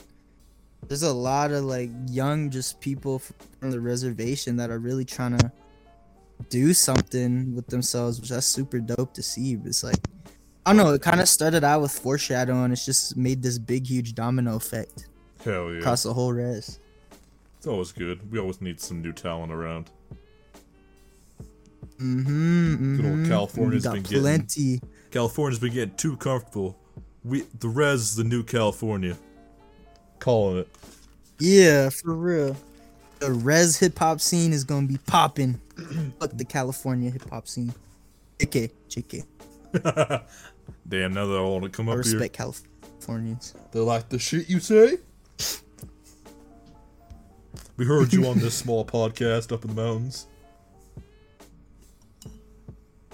there's 0.89 1.05
a 1.05 1.13
lot 1.13 1.53
of 1.53 1.65
like 1.65 1.89
young 2.07 2.51
just 2.51 2.83
people 2.83 3.19
from 3.19 3.71
the 3.71 3.81
reservation 3.81 4.57
that 4.57 4.69
are 4.69 4.79
really 4.79 5.07
trying 5.07 5.39
to 5.39 5.51
do 6.51 6.75
something 6.75 7.55
with 7.55 7.67
themselves, 7.69 8.21
which 8.21 8.29
that's 8.29 8.47
super 8.47 8.79
dope 8.79 9.15
to 9.15 9.23
see. 9.23 9.57
But 9.57 9.69
it's 9.69 9.83
like, 9.83 9.97
I 10.67 10.75
don't 10.75 10.85
know. 10.85 10.93
It 10.93 11.01
kind 11.01 11.23
of 11.23 11.31
started 11.31 11.65
out 11.65 11.81
with 11.81 11.93
foreshadow, 11.93 12.65
and 12.65 12.75
it's 12.75 12.85
just 12.85 13.17
made 13.17 13.43
this 13.43 13.57
big, 13.57 13.87
huge 13.87 14.15
domino 14.15 14.57
effect 14.57 15.07
Hell 15.43 15.73
yeah! 15.73 15.79
across 15.79 16.03
the 16.03 16.13
whole 16.13 16.35
res. 16.35 16.79
It's 17.57 17.67
always 17.67 17.91
good. 17.91 18.31
We 18.31 18.39
always 18.39 18.61
need 18.61 18.83
some 18.83 19.01
new 19.01 19.15
talent 19.15 19.51
around. 19.51 19.89
Mm-hmm. 21.99 22.97
Good 22.97 23.05
old 23.05 23.15
mhm. 23.19 23.29
California's 23.29 23.85
been 23.85 24.03
getting- 24.03 24.21
plenty. 24.21 24.81
California's 25.11 25.59
been 25.61 25.73
getting 25.73 25.97
too 25.97 26.17
comfortable. 26.17 26.77
We 27.23 27.45
the 27.61 27.69
res 27.69 28.01
is 28.01 28.17
the 28.17 28.25
new 28.25 28.43
California. 28.43 29.17
Calling 30.19 30.59
it. 30.59 30.69
Yeah, 31.39 31.89
for 31.91 32.15
real. 32.15 32.57
The 33.21 33.33
res 33.33 33.79
hip 33.79 33.99
hop 33.99 34.21
scene 34.21 34.53
is 34.53 34.65
gonna 34.65 34.87
be 34.87 34.99
popping. 35.07 35.61
Fuck 36.21 36.33
the 36.35 36.45
California 36.45 37.11
hip 37.11 37.29
hop 37.31 37.47
scene. 37.49 37.73
JK, 38.39 38.71
JK. 38.89 39.25
Damn, 40.89 41.15
now 41.15 41.27
they 41.27 41.35
all 41.35 41.53
want 41.53 41.65
to 41.65 41.71
come 41.71 41.89
I 41.89 41.93
up 41.93 42.05
here. 42.05 42.15
respect 42.15 42.35
Californians. 42.37 43.55
They 43.73 43.81
like 43.81 44.09
the 44.09 44.19
shit 44.19 44.49
you 44.51 44.61
say. 44.61 44.99
We 47.77 47.85
heard 47.85 48.13
you 48.13 48.27
on 48.27 48.39
this 48.39 48.55
small 48.59 48.85
podcast 48.85 49.51
up 49.53 49.65
in 49.65 49.75
the 49.75 49.83
mountains. 49.83 50.27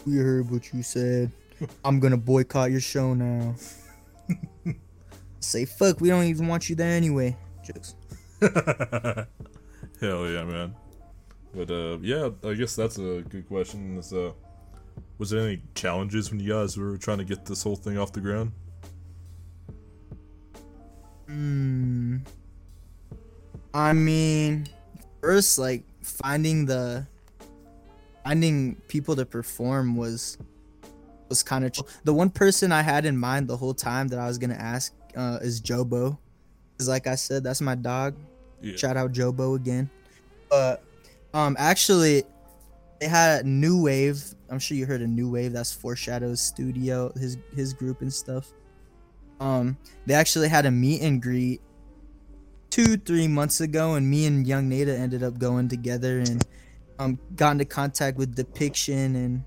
We 0.07 0.17
heard 0.17 0.51
what 0.51 0.73
you 0.73 0.83
said. 0.83 1.31
I'm 1.85 2.01
gonna 2.01 2.17
boycott 2.17 2.71
your 2.71 2.81
show 2.81 3.15
now. 3.15 3.55
Say 5.41 5.65
fuck, 5.65 6.01
we 6.01 6.09
don't 6.09 6.25
even 6.25 6.49
want 6.49 6.69
you 6.69 6.77
there 6.77 6.97
anyway. 6.97 7.37
Jokes. 7.65 7.95
Hell 10.01 10.29
yeah, 10.29 10.45
man. 10.45 10.75
But 11.55 11.71
uh, 11.71 11.99
yeah, 12.01 12.31
I 12.45 12.55
guess 12.55 12.77
that's 12.77 12.99
a 12.99 13.23
good 13.29 13.47
question. 13.49 13.99
Is 13.99 14.13
uh, 14.13 14.33
was 15.19 15.31
there 15.31 15.41
any 15.41 15.61
challenges 15.75 16.31
when 16.31 16.41
you 16.41 16.53
guys 16.53 16.77
were 16.77 16.97
trying 16.97 17.19
to 17.19 17.25
get 17.25 17.45
this 17.45 17.63
whole 17.63 17.77
thing 17.77 17.99
off 17.99 18.13
the 18.13 18.21
ground? 18.21 18.53
Hmm. 21.27 22.19
I 23.75 23.93
mean, 23.93 24.67
first, 25.21 25.59
like 25.59 25.85
finding 26.03 26.67
the 26.67 27.07
finding 28.31 28.77
people 28.87 29.17
to 29.17 29.27
perform 29.27 29.97
was 29.97 30.39
was 31.29 31.43
kind 31.43 31.65
of 31.65 31.73
the 32.05 32.15
one 32.15 32.31
person 32.31 32.71
I 32.71 32.81
had 32.81 33.05
in 33.05 33.17
mind 33.17 33.49
the 33.49 33.57
whole 33.57 33.75
time 33.75 34.07
that 34.09 34.21
I 34.21 34.29
was 34.29 34.39
gonna 34.39 34.55
ask 34.55 34.95
uh, 35.17 35.41
is 35.43 35.61
Jobo, 35.61 36.17
because 36.73 36.89
like 36.89 37.09
I 37.09 37.17
said, 37.17 37.43
that's 37.43 37.61
my 37.61 37.75
dog. 37.75 38.15
Yeah. 38.63 38.77
Shout 38.77 38.97
out 38.97 39.11
Jobo 39.13 39.57
again. 39.57 39.91
But 40.49 40.85
um, 41.35 41.57
actually, 41.59 42.23
they 43.01 43.09
had 43.09 43.47
New 43.47 43.83
Wave. 43.83 44.23
I'm 44.49 44.61
sure 44.61 44.77
you 44.77 44.87
heard 44.87 45.03
of 45.03 45.09
New 45.09 45.29
Wave. 45.29 45.53
That's 45.53 45.73
Foreshadows 45.73 46.41
Studio, 46.41 47.13
his 47.17 47.37
his 47.57 47.73
group 47.73 48.01
and 48.01 48.13
stuff. 48.13 48.53
Um, 49.41 49.77
they 50.07 50.15
actually 50.15 50.49
had 50.49 50.67
a 50.67 50.71
meet 50.71 51.03
and 51.03 51.21
greet 51.21 51.61
two, 52.71 52.97
three 52.97 53.27
months 53.27 53.61
ago, 53.61 53.95
and 53.95 54.09
me 54.09 54.27
and 54.27 54.47
Young 54.47 54.69
Nada 54.69 54.97
ended 54.97 55.25
up 55.25 55.37
going 55.39 55.69
together 55.69 56.21
and 56.21 56.45
um 57.01 57.19
got 57.35 57.53
into 57.53 57.65
contact 57.65 58.19
with 58.19 58.37
Depiction 58.37 59.17
and 59.17 59.43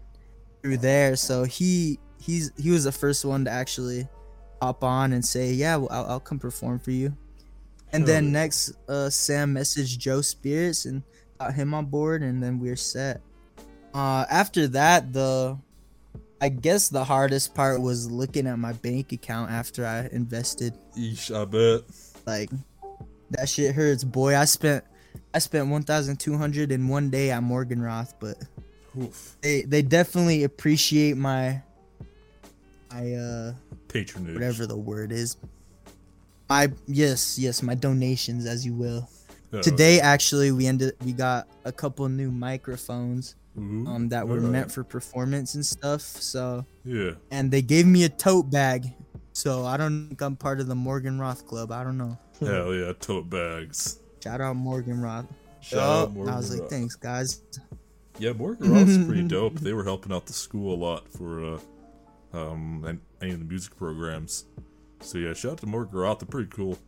through 0.61 0.77
there. 0.77 1.15
So 1.15 1.43
he 1.43 1.99
he's 2.19 2.51
he 2.57 2.71
was 2.71 2.83
the 2.83 2.91
first 2.91 3.23
one 3.23 3.45
to 3.45 3.51
actually 3.51 4.07
hop 4.61 4.83
on 4.83 5.13
and 5.13 5.23
say, 5.23 5.53
"Yeah, 5.53 5.77
well, 5.77 5.89
I'll, 5.91 6.05
I'll 6.05 6.19
come 6.19 6.39
perform 6.39 6.79
for 6.79 6.91
you." 6.91 7.15
And 7.93 8.07
then 8.07 8.31
next, 8.31 8.73
uh, 8.89 9.07
Sam 9.11 9.53
messaged 9.53 9.99
Joe 9.99 10.21
Spirits 10.21 10.85
and 10.85 11.03
got 11.39 11.53
him 11.53 11.75
on 11.75 11.85
board, 11.85 12.23
and 12.23 12.41
then 12.41 12.59
we're 12.59 12.75
set. 12.75 13.21
Uh, 13.93 14.25
after 14.31 14.67
that, 14.69 15.13
the 15.13 15.55
I 16.41 16.49
guess 16.49 16.89
the 16.89 17.03
hardest 17.03 17.53
part 17.53 17.81
was 17.81 18.11
looking 18.11 18.47
at 18.47 18.57
my 18.57 18.73
bank 18.73 19.11
account 19.11 19.51
after 19.51 19.85
I 19.85 20.09
invested. 20.11 20.73
Eesh, 20.97 21.33
I 21.33 21.45
bet. 21.45 21.83
Like 22.25 22.49
that 23.29 23.47
shit 23.47 23.75
hurts, 23.75 24.03
boy. 24.03 24.35
I 24.35 24.45
spent 24.45 24.83
I 25.33 25.39
spent 25.39 25.67
one 25.67 25.83
thousand 25.83 26.19
two 26.19 26.37
hundred 26.37 26.71
in 26.71 26.87
one 26.87 27.09
day 27.09 27.31
at 27.31 27.41
Morgenroth, 27.41 28.13
but 28.19 28.37
Oof. 28.99 29.35
they 29.41 29.63
they 29.63 29.81
definitely 29.81 30.43
appreciate 30.43 31.17
my 31.17 31.61
my 32.91 33.13
uh 33.13 33.53
Patronage. 33.87 34.33
whatever 34.33 34.65
the 34.67 34.77
word 34.77 35.11
is. 35.11 35.37
My 36.49 36.71
yes 36.87 37.37
yes 37.39 37.63
my 37.63 37.75
donations 37.75 38.45
as 38.45 38.65
you 38.65 38.73
will. 38.73 39.09
Hell 39.51 39.61
Today 39.61 39.99
actually 39.99 40.51
we 40.51 40.67
ended 40.67 40.93
we 41.05 41.13
got 41.13 41.47
a 41.65 41.71
couple 41.71 42.07
new 42.09 42.31
microphones. 42.31 43.35
Ooh, 43.57 43.85
um 43.87 44.09
that 44.09 44.27
were 44.27 44.37
alright. 44.37 44.51
meant 44.51 44.71
for 44.71 44.83
performance 44.83 45.55
and 45.55 45.65
stuff. 45.65 46.01
So 46.01 46.65
Yeah. 46.83 47.11
and 47.31 47.49
they 47.51 47.61
gave 47.61 47.85
me 47.87 48.03
a 48.03 48.09
tote 48.09 48.49
bag. 48.51 48.93
So 49.33 49.65
I 49.65 49.77
don't 49.77 50.09
think 50.09 50.21
I'm 50.21 50.35
part 50.35 50.59
of 50.59 50.67
the 50.67 50.75
Morgenroth 50.75 51.45
club. 51.47 51.71
I 51.71 51.83
don't 51.83 51.97
know. 51.97 52.17
Hell 52.39 52.73
yeah, 52.75 52.93
tote 52.99 53.29
bags. 53.29 53.99
Shout 54.23 54.39
out 54.39 54.55
Morgenroth. 54.55 55.27
Shout 55.59 55.79
out 55.81 56.13
Morgan 56.13 56.33
I 56.33 56.37
was 56.37 56.51
like, 56.51 56.61
Roth. 56.61 56.69
thanks 56.69 56.95
guys. 56.95 57.41
Yeah, 58.19 58.31
Morgenroth's 58.31 59.05
pretty 59.05 59.23
dope. 59.27 59.55
They 59.59 59.73
were 59.73 59.83
helping 59.83 60.13
out 60.13 60.27
the 60.27 60.33
school 60.33 60.73
a 60.73 60.79
lot 60.81 61.09
for 61.09 61.55
uh, 61.55 61.59
um 62.31 62.85
and 62.87 63.01
any 63.21 63.31
of 63.33 63.39
the 63.39 63.45
music 63.45 63.75
programs. 63.75 64.45
So 65.01 65.17
yeah, 65.17 65.33
shout 65.33 65.51
out 65.53 65.57
to 65.57 65.65
Morgenroth. 65.65 66.19
They're 66.19 66.27
pretty 66.27 66.49
cool. 66.51 66.79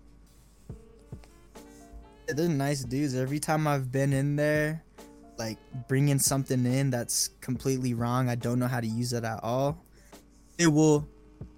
They're 2.29 2.47
nice 2.47 2.85
dudes. 2.85 3.15
Every 3.15 3.39
time 3.39 3.67
I've 3.67 3.91
been 3.91 4.13
in 4.13 4.37
there, 4.37 4.81
like 5.37 5.57
bringing 5.89 6.19
something 6.19 6.65
in 6.65 6.89
that's 6.89 7.31
completely 7.41 7.93
wrong, 7.93 8.29
I 8.29 8.35
don't 8.35 8.59
know 8.59 8.67
how 8.67 8.79
to 8.79 8.87
use 8.87 9.11
it 9.11 9.25
at 9.25 9.43
all. 9.43 9.83
They 10.55 10.67
will 10.67 11.05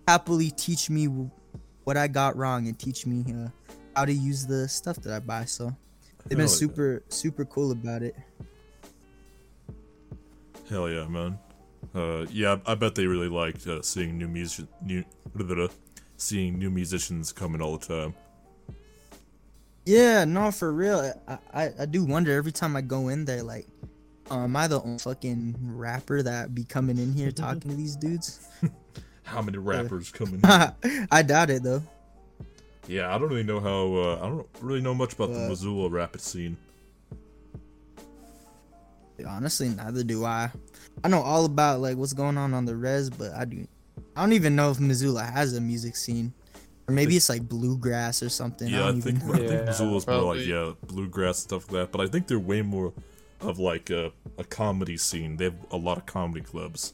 happily 0.07 0.49
teach 0.49 0.89
me 0.89 1.05
what 1.83 1.97
I 1.97 2.07
got 2.07 2.35
wrong 2.35 2.67
and 2.67 2.77
teach 2.79 3.05
me 3.05 3.23
uh, 3.31 3.49
how 3.97 4.05
to 4.05 4.13
use 4.13 4.45
the 4.45 4.67
stuff 4.67 4.97
that 4.97 5.12
I 5.12 5.19
buy. 5.19 5.45
So 5.45 5.75
they've 6.27 6.38
been 6.38 6.39
Hell 6.39 6.47
yeah. 6.47 6.47
super 6.47 7.03
super 7.10 7.45
cool 7.45 7.71
about 7.71 8.03
it. 8.03 8.15
Hell 10.69 10.89
yeah, 10.89 11.07
man. 11.07 11.39
Uh, 11.95 12.25
yeah, 12.29 12.57
I 12.65 12.75
bet 12.75 12.95
they 12.95 13.07
really 13.07 13.29
liked 13.29 13.65
uh, 13.65 13.81
seeing 13.81 14.17
new 14.17 14.27
music, 14.27 14.67
new, 14.83 15.03
seeing 16.17 16.60
new 16.60 16.69
musicians 16.69 17.31
coming 17.31 17.62
all 17.62 17.77
the 17.77 17.86
time. 17.86 18.13
Yeah, 19.86 20.25
no, 20.25 20.51
for 20.51 20.73
real. 20.73 21.13
I, 21.27 21.38
I, 21.53 21.73
I 21.79 21.86
do 21.86 22.03
wonder 22.03 22.36
every 22.36 22.51
time 22.51 22.75
I 22.75 22.81
go 22.81 23.07
in 23.07 23.23
there, 23.23 23.41
like, 23.41 23.67
uh, 24.29 24.43
am 24.43 24.55
I 24.57 24.67
the 24.67 24.81
only 24.81 24.99
fucking 24.99 25.55
rapper 25.62 26.21
that 26.21 26.53
be 26.53 26.65
coming 26.65 26.97
in 26.97 27.13
here 27.13 27.31
talking 27.31 27.71
to 27.71 27.75
these 27.75 27.95
dudes? 27.95 28.45
How 29.23 29.41
many 29.41 29.57
rappers 29.57 30.12
coming? 30.12 30.41
I 31.12 31.23
doubt 31.23 31.49
it 31.49 31.63
though. 31.63 31.81
Yeah, 32.88 33.13
I 33.13 33.17
don't 33.17 33.30
really 33.30 33.43
know 33.43 33.60
how. 33.60 33.93
Uh, 33.95 34.19
I 34.21 34.30
don't 34.30 34.47
really 34.62 34.82
know 34.82 34.93
much 34.93 35.13
about 35.13 35.34
the 35.34 35.47
Missoula 35.47 35.89
rapid 35.89 36.21
scene. 36.21 36.58
Honestly, 39.28 39.69
neither 39.69 40.04
do 40.04 40.26
I. 40.26 40.52
I 41.04 41.08
know 41.08 41.21
all 41.21 41.45
about 41.45 41.80
like 41.82 41.97
what's 41.97 42.13
going 42.13 42.38
on 42.38 42.54
on 42.54 42.65
the 42.65 42.76
res, 42.76 43.10
but 43.10 43.34
I 43.34 43.45
do. 43.45 43.67
I 44.15 44.21
don't 44.21 44.34
even 44.34 44.56
know 44.56 44.71
if 44.71 44.80
Missoula 44.80 45.23
has 45.23 45.56
a 45.56 45.62
music 45.62 45.95
scene. 45.95 46.34
Or 46.88 46.93
maybe 46.93 47.17
it's 47.17 47.28
like 47.28 47.47
bluegrass 47.47 48.23
or 48.23 48.30
something. 48.30 48.69
Yeah, 48.69 48.86
I 48.86 48.88
don't 48.88 49.02
think 49.02 49.17
even 49.17 49.32
I 49.32 49.38
think 49.39 49.52
Yeah, 49.52 49.65
Missoula's 49.65 50.08
more 50.08 50.36
like 50.36 50.45
yeah, 50.45 50.71
bluegrass 50.86 51.39
stuff 51.39 51.69
like 51.71 51.82
that. 51.82 51.91
But 51.91 52.02
I 52.02 52.08
think 52.08 52.28
they're 52.28 52.39
way 52.39 52.62
more 52.62 52.93
of 53.41 53.60
like 53.60 53.89
a, 53.89 54.12
a 54.38 54.43
comedy 54.43 54.97
scene. 54.97 55.36
They 55.38 55.45
have 55.45 55.58
a 55.71 55.78
lot 55.78 55.97
of 55.97 56.06
comedy 56.06 56.41
clubs, 56.41 56.93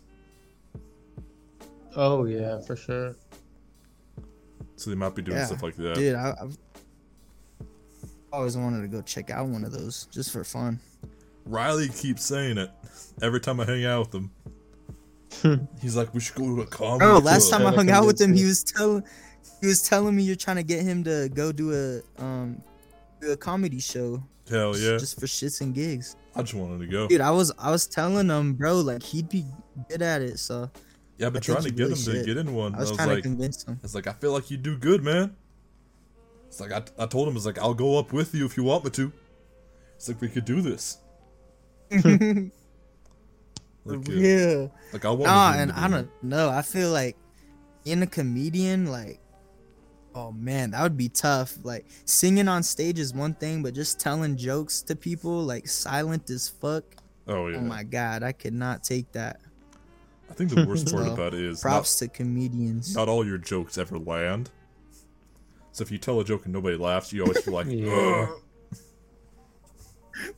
Oh 1.95 2.25
yeah, 2.25 2.59
for 2.61 2.75
sure. 2.75 3.15
So 4.75 4.89
they 4.89 4.95
might 4.95 5.15
be 5.15 5.21
doing 5.21 5.37
Yeah, 5.37 5.45
stuff 5.45 5.63
like 5.63 5.75
that. 5.77 5.95
Dude, 5.95 6.15
I, 6.15 6.33
I've 6.41 6.57
always 8.31 8.57
wanted 8.57 8.81
to 8.81 8.87
go 8.87 9.01
check 9.01 9.29
out 9.29 9.47
one 9.47 9.63
of 9.63 9.71
those 9.71 10.07
just 10.11 10.31
for 10.31 10.43
fun. 10.43 10.79
Riley 11.45 11.89
keeps 11.89 12.25
saying 12.25 12.57
it 12.57 12.71
every 13.21 13.39
time 13.39 13.59
I 13.59 13.65
hang 13.65 13.85
out 13.85 14.13
with 14.13 14.15
him. 14.15 14.31
He's 15.81 15.95
like, 15.95 16.13
"We 16.13 16.19
should 16.19 16.35
go 16.35 16.55
to 16.55 16.61
a 16.61 16.65
comedy." 16.65 17.05
Oh, 17.05 17.19
last 17.19 17.49
club." 17.49 17.61
time 17.61 17.73
I 17.73 17.75
hung 17.75 17.89
out 17.89 18.05
with 18.05 18.19
him, 18.19 18.33
he 18.33 18.45
was 18.45 18.63
telling 18.63 19.03
he 19.61 19.67
was 19.67 19.81
telling 19.81 20.15
me 20.15 20.23
you're 20.23 20.35
trying 20.35 20.57
to 20.57 20.63
get 20.63 20.83
him 20.83 21.03
to 21.03 21.29
go 21.33 21.51
do 21.51 21.73
a 21.73 22.21
um 22.21 22.61
do 23.21 23.31
a 23.31 23.37
comedy 23.37 23.79
show 23.79 24.23
Hell 24.49 24.77
yeah! 24.77 24.97
just 24.97 25.19
for 25.19 25.25
shits 25.25 25.61
and 25.61 25.73
gigs. 25.73 26.15
I 26.35 26.41
just 26.41 26.53
wanted 26.53 26.79
to 26.79 26.87
go. 26.87 27.07
Dude, 27.07 27.21
I 27.21 27.31
was 27.31 27.51
I 27.57 27.71
was 27.71 27.87
telling 27.87 28.29
him, 28.29 28.53
bro, 28.53 28.81
like 28.81 29.03
he'd 29.03 29.29
be 29.29 29.45
good 29.89 30.01
at 30.01 30.21
it. 30.21 30.39
So 30.39 30.69
yeah, 31.23 31.27
I've 31.27 31.33
been 31.33 31.41
trying 31.41 31.63
to 31.63 31.71
get 31.71 31.83
really 31.87 32.01
him 32.01 32.13
to 32.13 32.25
get 32.25 32.37
in 32.37 32.53
one. 32.53 32.75
I 32.75 32.79
was, 32.79 32.89
I 32.89 32.91
was 32.91 32.97
trying 32.97 33.15
to 33.15 33.21
convince 33.21 33.63
him. 33.63 33.79
It's 33.81 33.95
like 33.95 34.07
I 34.07 34.13
feel 34.13 34.33
like 34.33 34.51
you 34.51 34.57
do 34.57 34.77
good, 34.77 35.03
man. 35.03 35.35
It's 36.47 36.59
like 36.59 36.73
I, 36.73 36.83
I 37.01 37.05
told 37.05 37.29
him 37.29 37.35
it's 37.37 37.45
like 37.45 37.57
I'll 37.57 37.73
go 37.73 37.97
up 37.97 38.11
with 38.11 38.35
you 38.35 38.45
if 38.45 38.57
you 38.57 38.63
want 38.63 38.83
me 38.83 38.89
to. 38.91 39.11
It's 39.95 40.09
like 40.09 40.19
we 40.19 40.27
could 40.27 40.45
do 40.45 40.61
this. 40.61 40.97
Like, 43.85 44.07
uh, 44.07 44.13
yeah. 44.13 44.67
like 44.93 45.03
I 45.03 45.09
want. 45.09 45.23
Nah, 45.23 45.53
and 45.57 45.71
I 45.73 45.87
do 45.87 45.93
don't 45.95 46.23
know. 46.23 46.49
I 46.49 46.61
feel 46.61 46.89
like 46.89 47.17
in 47.83 48.01
a 48.01 48.07
comedian, 48.07 48.85
like, 48.85 49.19
oh 50.15 50.31
man, 50.31 50.71
that 50.71 50.81
would 50.83 50.95
be 50.95 51.09
tough. 51.09 51.57
Like 51.63 51.85
singing 52.05 52.47
on 52.47 52.63
stage 52.63 52.97
is 52.97 53.13
one 53.13 53.33
thing, 53.33 53.61
but 53.61 53.73
just 53.73 53.99
telling 53.99 54.37
jokes 54.37 54.81
to 54.83 54.95
people, 54.95 55.43
like 55.43 55.67
silent 55.67 56.29
as 56.29 56.47
fuck. 56.47 56.85
Oh 57.27 57.47
yeah. 57.49 57.57
Oh 57.57 57.61
my 57.61 57.83
god, 57.83 58.23
I 58.23 58.31
could 58.31 58.53
not 58.53 58.85
take 58.85 59.11
that. 59.11 59.41
I 60.29 60.33
think 60.33 60.49
the 60.51 60.65
worst 60.65 60.91
part 60.91 61.05
So, 61.05 61.13
about 61.13 61.33
it 61.33 61.41
is 61.41 61.61
Props 61.61 61.97
to 61.99 62.07
comedians. 62.07 62.95
not, 62.95 63.01
not 63.07 63.11
all 63.11 63.25
your 63.25 63.37
jokes 63.37 63.77
ever 63.77 63.99
land. 63.99 64.49
So 65.73 65.81
if 65.83 65.91
you 65.91 65.97
tell 65.97 66.19
a 66.19 66.23
joke 66.23 66.45
and 66.45 66.53
nobody 66.53 66.75
laughs, 66.77 67.11
you 67.13 67.21
always 67.21 67.39
feel 67.41 67.53
like, 67.53 67.67
Yeah. 67.69 68.27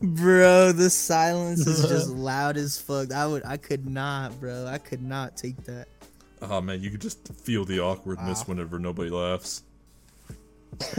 Bro, 0.01 0.71
the 0.73 0.89
silence 0.89 1.67
is 1.67 1.87
just 1.87 2.09
loud 2.15 2.57
as 2.57 2.79
fuck. 2.79 3.11
I 3.11 3.27
would 3.27 3.43
I 3.45 3.57
could 3.57 3.85
not, 3.87 4.39
bro. 4.39 4.65
I 4.65 4.77
could 4.77 5.01
not 5.03 5.35
take 5.37 5.57
that. 5.65 5.87
oh 6.41 6.61
man, 6.61 6.81
you 6.81 6.89
could 6.89 7.01
just 7.01 7.27
feel 7.33 7.65
the 7.65 7.79
awkwardness 7.79 8.39
Wow. 8.39 8.45
whenever 8.55 8.79
nobody 8.79 9.09
laughs. 9.09 9.63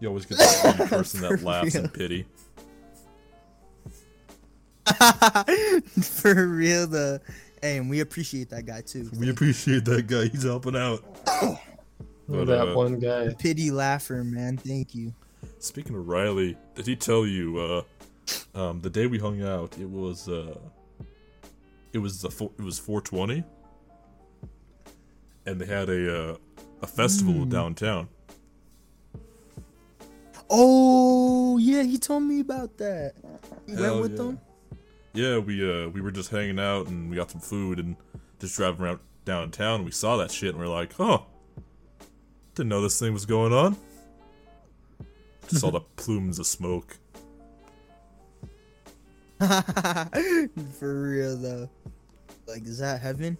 you 0.00 0.08
always 0.08 0.24
get 0.24 0.38
that 0.38 0.76
one 0.78 0.88
person 0.88 1.20
that 1.22 1.38
For 1.40 1.44
laughs 1.44 1.74
in 1.74 1.88
pity. 1.88 2.26
For 6.00 6.46
real 6.46 6.86
though. 6.86 7.18
Hey, 7.64 7.78
and 7.78 7.88
we 7.88 8.00
appreciate 8.00 8.50
that 8.50 8.66
guy 8.66 8.82
too. 8.82 9.08
We 9.18 9.30
appreciate 9.30 9.86
that 9.86 10.06
guy. 10.06 10.28
He's 10.28 10.42
helping 10.42 10.76
out. 10.76 11.02
But, 12.26 12.46
that 12.46 12.68
uh, 12.68 12.74
one 12.74 12.98
guy. 12.98 13.34
Pity 13.38 13.70
laugher, 13.70 14.24
man. 14.24 14.56
Thank 14.56 14.94
you. 14.94 15.12
Speaking 15.58 15.94
of 15.94 16.08
Riley, 16.08 16.56
did 16.74 16.86
he 16.86 16.96
tell 16.96 17.26
you 17.26 17.58
uh 17.58 17.82
um 18.58 18.80
the 18.80 18.88
day 18.88 19.06
we 19.06 19.18
hung 19.18 19.42
out 19.42 19.76
it 19.78 19.88
was 19.88 20.26
uh 20.26 20.58
it 21.92 21.98
was 21.98 22.22
the 22.22 22.30
four, 22.30 22.50
it 22.58 22.62
was 22.62 22.78
420 22.78 23.44
and 25.44 25.60
they 25.60 25.66
had 25.66 25.90
a 25.90 26.30
uh, 26.30 26.36
a 26.80 26.86
festival 26.86 27.44
Hmm. 27.44 27.50
downtown. 27.50 28.08
Oh 30.48 31.58
yeah, 31.58 31.82
he 31.82 31.98
told 31.98 32.22
me 32.22 32.40
about 32.40 32.78
that. 32.78 33.12
You 33.66 33.76
Hell 33.76 34.00
went 34.00 34.02
with 34.02 34.12
yeah. 34.12 34.16
them? 34.16 34.40
Yeah, 35.14 35.38
we 35.38 35.62
uh 35.62 35.88
we 35.90 36.00
were 36.00 36.10
just 36.10 36.30
hanging 36.30 36.58
out 36.58 36.88
and 36.88 37.08
we 37.08 37.14
got 37.14 37.30
some 37.30 37.40
food 37.40 37.78
and 37.78 37.94
just 38.40 38.56
driving 38.56 38.84
around 38.84 38.98
downtown 39.24 39.76
and 39.76 39.84
we 39.84 39.92
saw 39.92 40.16
that 40.16 40.32
shit 40.32 40.50
and 40.50 40.58
we 40.58 40.64
are 40.64 40.68
like, 40.68 40.98
"Oh, 40.98 41.24
didn't 42.56 42.68
know 42.68 42.82
this 42.82 42.98
thing 42.98 43.12
was 43.12 43.24
going 43.24 43.52
on." 43.52 43.76
Just 45.48 45.60
saw 45.60 45.70
the 45.70 45.80
plumes 45.96 46.40
of 46.40 46.46
smoke. 46.46 46.98
For 49.38 51.02
real 51.08 51.36
though. 51.36 51.70
Like, 52.46 52.64
is 52.64 52.78
that 52.78 53.00
heaven? 53.00 53.38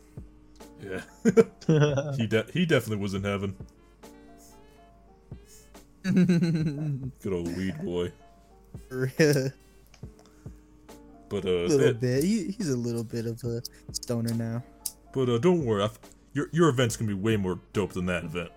Yeah. 0.80 1.00
he 2.16 2.26
de- 2.28 2.46
he 2.52 2.66
definitely 2.66 3.02
was 3.02 3.14
in 3.14 3.24
heaven. 3.24 3.56
Good 6.04 7.32
old 7.32 7.56
weed 7.56 7.82
boy. 7.82 8.12
For 8.88 9.10
real. 9.18 9.50
But 11.34 11.46
uh, 11.46 11.50
A 11.50 11.66
little 11.66 11.86
it- 11.88 12.00
bit. 12.00 12.22
He, 12.24 12.50
he's 12.56 12.68
a 12.70 12.76
little 12.76 13.02
bit 13.04 13.26
of 13.26 13.42
a 13.44 13.60
stoner 13.92 14.32
now. 14.34 14.62
but 15.12 15.28
uh, 15.28 15.38
don't 15.38 15.64
worry. 15.64 15.82
I 15.82 15.86
f- 15.86 15.98
your 16.32 16.48
your 16.52 16.68
event's 16.68 16.96
gonna 16.96 17.08
be 17.08 17.14
way 17.14 17.36
more 17.36 17.58
dope 17.72 17.92
than 17.92 18.06
that 18.06 18.24
event. 18.24 18.50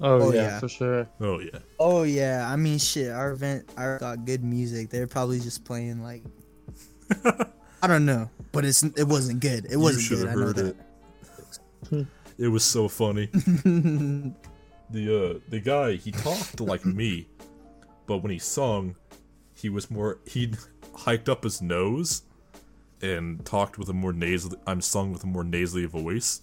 Oh, 0.00 0.20
Oh, 0.20 0.32
yeah, 0.32 0.42
yeah. 0.42 0.58
for 0.60 0.68
sure. 0.68 1.06
Oh 1.20 1.38
yeah. 1.38 1.58
Oh 1.78 2.02
yeah, 2.02 2.48
I 2.50 2.56
mean 2.56 2.78
shit. 2.78 3.10
Our 3.12 3.30
event, 3.32 3.68
our 3.76 3.98
got 3.98 4.24
good 4.24 4.42
music. 4.42 4.90
They're 4.90 5.06
probably 5.06 5.38
just 5.38 5.64
playing 5.64 6.02
like, 6.02 6.22
I 7.82 7.86
don't 7.86 8.04
know, 8.04 8.28
but 8.50 8.64
it's 8.64 8.82
it 8.82 9.06
wasn't 9.06 9.40
good. 9.40 9.66
It 9.70 9.76
wasn't 9.76 10.04
should 10.04 10.18
good. 10.18 10.28
have 10.28 10.36
I 10.36 10.40
know 10.40 10.46
heard 10.46 10.56
that. 10.56 10.76
it. 11.92 12.06
It 12.38 12.48
was 12.48 12.64
so 12.64 12.88
funny. 12.88 13.26
the 13.32 14.34
uh 14.90 15.38
the 15.50 15.60
guy 15.60 15.92
he 15.94 16.10
talked 16.10 16.60
like 16.60 16.84
me, 16.84 17.28
but 18.06 18.18
when 18.18 18.32
he 18.32 18.38
sung, 18.38 18.96
he 19.62 19.68
was 19.68 19.90
more 19.90 20.18
he 20.26 20.52
hiked 20.94 21.28
up 21.28 21.44
his 21.44 21.62
nose 21.62 22.22
and 23.00 23.44
talked 23.46 23.78
with 23.78 23.88
a 23.88 23.92
more 23.92 24.12
nasally. 24.12 24.58
I'm 24.66 24.80
sung 24.80 25.12
with 25.12 25.24
a 25.24 25.26
more 25.26 25.44
nasally 25.44 25.86
voice. 25.86 26.42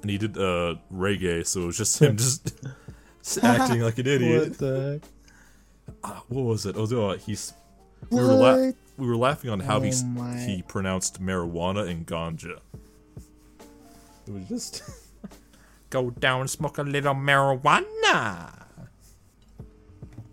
And 0.00 0.10
he 0.10 0.18
did 0.18 0.36
uh 0.38 0.76
reggae, 0.92 1.46
so 1.46 1.62
it 1.62 1.66
was 1.66 1.76
just 1.78 2.00
him 2.00 2.16
just, 2.16 2.52
acting 3.42 3.82
like 3.82 3.98
an 3.98 4.06
idiot. 4.06 4.48
What 4.50 4.58
the 4.58 5.00
Uh, 6.02 6.20
what 6.28 6.42
was 6.42 6.66
it? 6.66 6.76
Oh, 6.76 7.10
uh, 7.10 7.16
he's 7.18 7.52
we 8.10 8.18
were 8.18 8.24
la- 8.34 8.56
What? 8.56 8.74
we 8.98 9.06
were 9.06 9.16
laughing 9.16 9.50
on 9.50 9.60
how 9.60 9.80
he 9.80 9.88
Oh 9.88 9.92
s- 9.92 10.02
my- 10.04 10.38
he 10.38 10.62
pronounced 10.62 11.22
marijuana 11.22 11.88
and 11.88 12.06
ganja. 12.06 12.58
It 14.26 14.32
was 14.32 14.48
just 14.48 14.82
go 15.90 16.10
down 16.10 16.40
and 16.42 16.50
smoke 16.50 16.78
a 16.78 16.82
little 16.82 17.14
marijuana. 17.14 18.61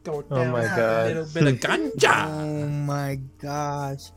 Go 0.04 0.24
Oh 0.32 0.46
my 0.46 0.64
have 0.64 0.78
God. 0.78 1.06
a 1.06 1.08
little 1.08 1.34
bit 1.34 1.48
of 1.48 1.60
ganja. 1.60 2.26
Oh 2.28 2.68
my 2.68 3.20
gosh. 3.42 4.12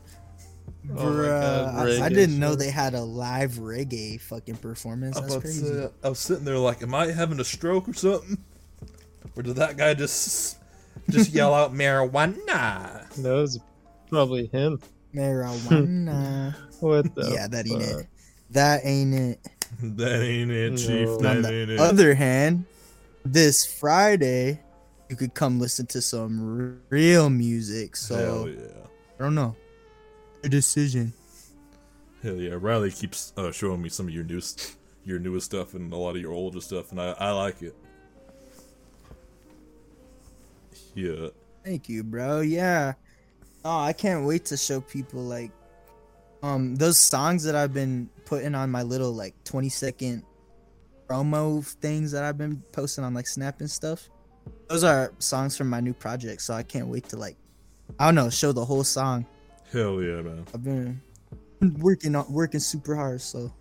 Oh 0.89 0.95
my 0.95 1.01
Bruh, 1.01 1.73
God, 1.75 2.01
I, 2.01 2.05
I 2.05 2.09
didn't 2.09 2.39
know 2.39 2.55
they 2.55 2.69
had 2.69 2.93
a 2.93 3.01
live 3.01 3.51
reggae 3.53 4.19
fucking 4.19 4.57
performance. 4.57 5.17
I 5.17 5.21
That's 5.21 5.35
was, 5.35 5.43
crazy. 5.43 5.89
I 6.03 6.09
was 6.09 6.19
sitting 6.19 6.43
there 6.45 6.57
like, 6.57 6.81
am 6.83 6.93
I 6.93 7.07
having 7.07 7.39
a 7.39 7.43
stroke 7.45 7.87
or 7.87 7.93
something? 7.93 8.37
Or 9.35 9.43
did 9.43 9.55
that 9.55 9.77
guy 9.77 9.93
just 9.93 10.57
just 11.09 11.31
yell 11.33 11.53
out 11.53 11.73
marijuana? 11.73 13.09
That 13.15 13.31
was 13.33 13.59
probably 14.09 14.47
him. 14.47 14.79
Marijuana. 15.15 16.55
What 16.79 17.15
the 17.15 17.31
yeah, 17.31 17.47
that 17.47 17.65
ain't 17.65 17.81
fuck? 17.81 17.99
it. 18.01 18.07
That 18.51 18.81
ain't 18.85 19.13
it. 19.13 19.39
That 19.81 20.21
ain't 20.21 20.51
it, 20.51 20.77
Chief. 20.77 21.07
No. 21.07 21.17
That 21.17 21.37
On 21.37 21.45
ain't 21.45 21.67
the 21.69 21.73
it. 21.75 21.79
other 21.79 22.13
hand, 22.13 22.65
this 23.25 23.65
Friday, 23.65 24.59
you 25.13 25.17
could 25.17 25.35
come 25.35 25.59
listen 25.59 25.85
to 25.85 26.01
some 26.01 26.81
real 26.89 27.29
music. 27.29 27.95
So 27.95 28.47
yeah. 28.47 28.87
I 29.19 29.23
don't 29.23 29.35
know. 29.35 29.55
Your 30.41 30.49
decision. 30.49 31.13
Hell 32.23 32.37
yeah, 32.37 32.55
Riley 32.59 32.89
keeps 32.89 33.31
uh, 33.37 33.51
showing 33.51 33.79
me 33.79 33.89
some 33.89 34.07
of 34.07 34.13
your 34.13 34.23
new, 34.23 34.41
your 35.05 35.19
newest 35.19 35.45
stuff 35.45 35.75
and 35.75 35.93
a 35.93 35.95
lot 35.95 36.15
of 36.15 36.21
your 36.21 36.31
older 36.31 36.61
stuff, 36.61 36.89
and 36.89 36.99
I, 36.99 37.11
I 37.19 37.29
like 37.29 37.61
it. 37.61 37.75
Yeah, 40.95 41.27
Thank 41.63 41.89
you, 41.89 42.03
bro. 42.03 42.41
Yeah. 42.41 42.93
Oh, 43.63 43.79
I 43.79 43.93
can't 43.93 44.25
wait 44.25 44.45
to 44.45 44.57
show 44.57 44.81
people 44.81 45.21
like 45.21 45.51
um 46.41 46.75
those 46.75 46.97
songs 46.97 47.43
that 47.43 47.55
I've 47.55 47.73
been 47.73 48.09
putting 48.25 48.55
on 48.55 48.71
my 48.71 48.81
little 48.81 49.11
like 49.13 49.35
20 49.43 49.69
second 49.69 50.23
promo 51.07 51.63
things 51.65 52.11
that 52.13 52.23
I've 52.23 52.37
been 52.37 52.63
posting 52.71 53.03
on 53.03 53.13
like 53.13 53.27
Snap 53.27 53.59
and 53.59 53.69
stuff. 53.69 54.09
Those 54.73 54.83
are 54.83 55.13
songs 55.19 55.55
from 55.55 55.69
my 55.69 55.81
new 55.81 55.93
project, 55.93 56.41
so 56.41 56.55
I 56.55 56.63
can't 56.63 56.87
wait 56.87 57.07
to 57.09 57.15
like 57.15 57.37
I 57.99 58.05
don't 58.05 58.15
know, 58.15 58.31
show 58.31 58.51
the 58.51 58.65
whole 58.65 58.83
song. 58.83 59.23
hell 59.71 60.01
yeah, 60.01 60.19
man. 60.23 60.47
I've 60.51 60.63
been 60.63 60.99
working 61.77 62.15
on 62.15 62.25
working 62.33 62.59
super 62.59 62.95
hard, 62.95 63.21
so 63.21 63.53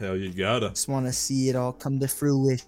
Hell, 0.00 0.16
you 0.16 0.32
gotta. 0.32 0.70
just 0.70 0.88
want 0.88 1.06
to 1.06 1.12
see 1.12 1.48
it 1.50 1.54
all 1.54 1.72
come 1.72 2.00
to 2.00 2.08
fruition. 2.08 2.66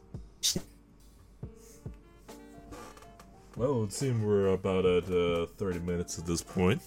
Well, 3.56 3.72
it 3.72 3.80
would 3.80 3.92
seem 3.92 4.22
we're 4.22 4.46
about 4.46 4.86
at 4.86 5.10
uh, 5.10 5.46
30 5.56 5.80
minutes 5.80 6.20
at 6.20 6.24
this 6.24 6.40
point. 6.40 6.80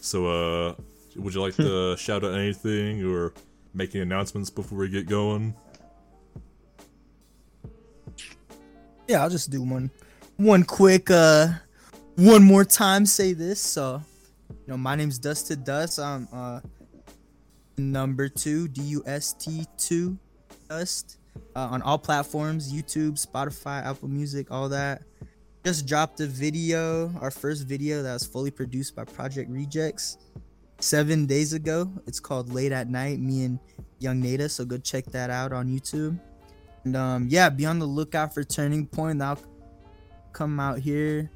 So, 0.00 0.28
uh, 0.28 0.74
would 1.16 1.34
you 1.34 1.42
like 1.42 1.56
to 1.56 1.94
shout 1.98 2.24
out 2.24 2.32
anything 2.32 3.04
or 3.04 3.34
make 3.74 3.94
any 3.94 4.00
announcements 4.00 4.48
before 4.48 4.78
we 4.78 4.88
get 4.88 5.06
going? 5.06 5.54
Yeah, 9.06 9.22
I'll 9.22 9.28
just 9.28 9.50
do 9.50 9.62
one 9.62 9.90
one 10.38 10.62
quick 10.62 11.10
uh 11.10 11.48
one 12.16 12.42
more 12.42 12.64
time 12.64 13.04
say 13.04 13.32
this. 13.32 13.60
So 13.60 14.00
you 14.48 14.56
know, 14.68 14.76
my 14.76 14.94
name's 14.94 15.18
Dust2Dust. 15.18 16.02
I'm 16.02 16.28
uh 16.32 16.60
number 17.76 18.28
two, 18.28 18.68
D 18.68 18.80
U 18.82 19.02
S 19.04 19.34
T 19.34 19.66
two 19.76 20.16
Dust. 20.68 21.16
Uh, 21.54 21.68
on 21.70 21.82
all 21.82 21.98
platforms, 21.98 22.72
YouTube, 22.72 23.12
Spotify, 23.24 23.84
Apple 23.84 24.08
Music, 24.08 24.50
all 24.50 24.68
that. 24.68 25.02
Just 25.64 25.86
dropped 25.86 26.20
a 26.20 26.26
video, 26.26 27.12
our 27.20 27.30
first 27.30 27.64
video 27.64 28.02
that 28.02 28.12
was 28.12 28.26
fully 28.26 28.50
produced 28.50 28.96
by 28.96 29.04
Project 29.04 29.48
Rejects 29.50 30.18
seven 30.80 31.26
days 31.26 31.52
ago. 31.52 31.90
It's 32.06 32.18
called 32.18 32.52
Late 32.52 32.72
at 32.72 32.88
Night, 32.88 33.20
me 33.20 33.44
and 33.44 33.58
Young 33.98 34.20
Nada. 34.20 34.48
So 34.48 34.64
go 34.64 34.78
check 34.78 35.04
that 35.06 35.30
out 35.30 35.52
on 35.52 35.68
YouTube. 35.68 36.18
And 36.84 36.96
um, 36.96 37.26
yeah, 37.28 37.48
be 37.48 37.66
on 37.66 37.78
the 37.78 37.86
lookout 37.86 38.34
for 38.34 38.42
Turning 38.42 38.86
Point. 38.86 39.20
That'll 39.20 39.44
come 40.38 40.60
out 40.60 40.78
here 40.78 41.28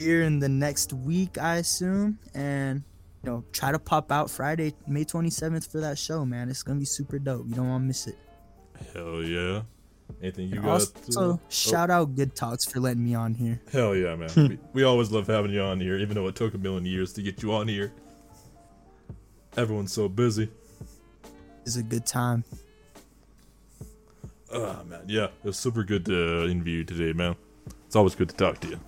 here 0.00 0.22
in 0.22 0.40
the 0.40 0.48
next 0.48 0.92
week, 0.92 1.38
I 1.38 1.56
assume. 1.56 2.18
And 2.34 2.82
you 3.22 3.30
know, 3.30 3.44
try 3.52 3.70
to 3.70 3.78
pop 3.78 4.10
out 4.10 4.28
Friday, 4.28 4.74
May 4.88 5.04
27th 5.04 5.70
for 5.70 5.78
that 5.78 5.96
show, 5.96 6.24
man. 6.24 6.48
It's 6.48 6.64
gonna 6.64 6.80
be 6.80 6.84
super 6.84 7.20
dope. 7.20 7.46
You 7.46 7.54
don't 7.54 7.68
want 7.68 7.82
to 7.82 7.86
miss 7.86 8.08
it. 8.08 8.18
Hell 8.92 9.22
yeah. 9.22 9.62
Anything 10.20 10.48
you 10.48 10.60
got? 10.60 10.68
Also, 10.68 11.32
uh, 11.32 11.36
shout 11.48 11.90
out 11.90 12.14
Good 12.14 12.34
Talks 12.34 12.64
for 12.64 12.80
letting 12.80 13.04
me 13.04 13.14
on 13.14 13.34
here. 13.34 13.60
Hell 13.72 13.94
yeah, 13.94 14.16
man. 14.16 14.30
we, 14.36 14.58
we 14.72 14.82
always 14.82 15.10
love 15.10 15.26
having 15.28 15.52
you 15.52 15.60
on 15.60 15.80
here, 15.80 15.96
even 15.96 16.14
though 16.14 16.26
it 16.26 16.34
took 16.34 16.54
a 16.54 16.58
million 16.58 16.84
years 16.84 17.12
to 17.14 17.22
get 17.22 17.42
you 17.42 17.52
on 17.52 17.68
here. 17.68 17.92
Everyone's 19.56 19.92
so 19.92 20.08
busy. 20.08 20.50
It's 21.64 21.76
a 21.76 21.82
good 21.82 22.06
time. 22.06 22.44
Oh 24.52 24.84
man, 24.84 25.02
yeah, 25.06 25.24
it 25.24 25.44
was 25.44 25.56
super 25.56 25.82
good 25.82 26.04
to 26.06 26.48
interview 26.48 26.78
you 26.78 26.84
today, 26.84 27.12
man. 27.12 27.36
It's 27.96 27.98
always 27.98 28.14
good 28.14 28.28
to 28.28 28.36
talk 28.36 28.60
to 28.60 28.68
you. 28.68 28.78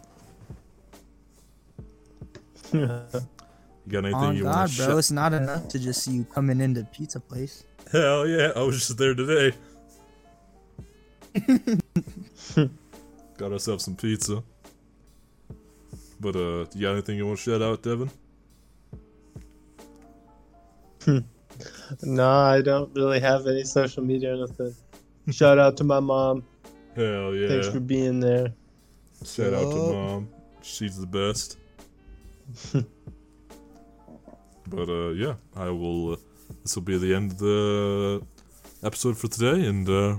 You 2.75 2.91
got 3.89 4.05
anything 4.05 4.15
Oh 4.15 4.31
you 4.33 4.43
God, 4.43 4.55
want 4.55 4.71
to 4.73 4.85
bro, 4.85 4.99
it's 4.99 5.11
not 5.11 5.33
enough 5.33 5.67
to 5.69 5.79
just 5.79 6.03
see 6.03 6.11
you 6.13 6.25
coming 6.25 6.61
into 6.61 6.85
pizza 6.85 7.19
place. 7.19 7.65
Hell 7.91 8.29
yeah, 8.29 8.53
I 8.55 8.61
was 8.61 8.77
just 8.77 8.99
there 8.99 9.15
today. 9.15 9.57
got 13.39 13.51
ourselves 13.51 13.87
some 13.87 13.97
pizza. 13.97 14.43
But 16.21 16.37
uh, 16.37 16.67
you 16.75 16.83
got 16.83 16.93
anything 16.93 17.17
you 17.17 17.27
want 17.27 17.39
to 17.39 17.51
shout 17.51 17.63
out, 17.63 17.83
Devin? 17.83 18.11
No, 22.03 22.29
I 22.29 22.61
don't 22.61 22.95
really 22.95 23.21
have 23.21 23.47
any 23.47 23.65
social 23.65 24.05
media 24.05 24.35
or 24.35 24.47
nothing. 24.47 24.75
Shout 25.31 25.59
out 25.59 25.79
to 25.79 25.85
my 25.85 25.99
mom. 25.99 26.45
Hell 26.95 27.35
yeah! 27.35 27.49
Thanks 27.49 27.71
for 27.71 27.81
being 27.81 28.21
there. 28.21 28.53
Shout 29.25 29.53
out 29.53 29.71
to 29.71 29.93
mom. 29.93 30.29
She's 30.63 30.99
the 30.99 31.07
best. 31.07 31.59
but 34.69 34.89
uh 34.89 35.11
yeah, 35.11 35.35
I 35.57 35.71
will 35.71 36.13
uh, 36.13 36.17
this 36.63 36.75
will 36.77 36.83
be 36.83 36.99
the 36.99 37.15
end 37.15 37.33
of 37.33 37.39
the 37.39 38.23
episode 38.83 39.19
for 39.19 39.29
today 39.29 39.67
and 39.67 39.89
uh 39.89 40.17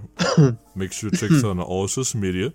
make 0.76 0.92
sure 0.92 1.10
to 1.10 1.18
check 1.18 1.32
us 1.32 1.44
out 1.44 1.52
on 1.52 1.62
all 1.62 1.88
social 1.88 2.20
media. 2.20 2.54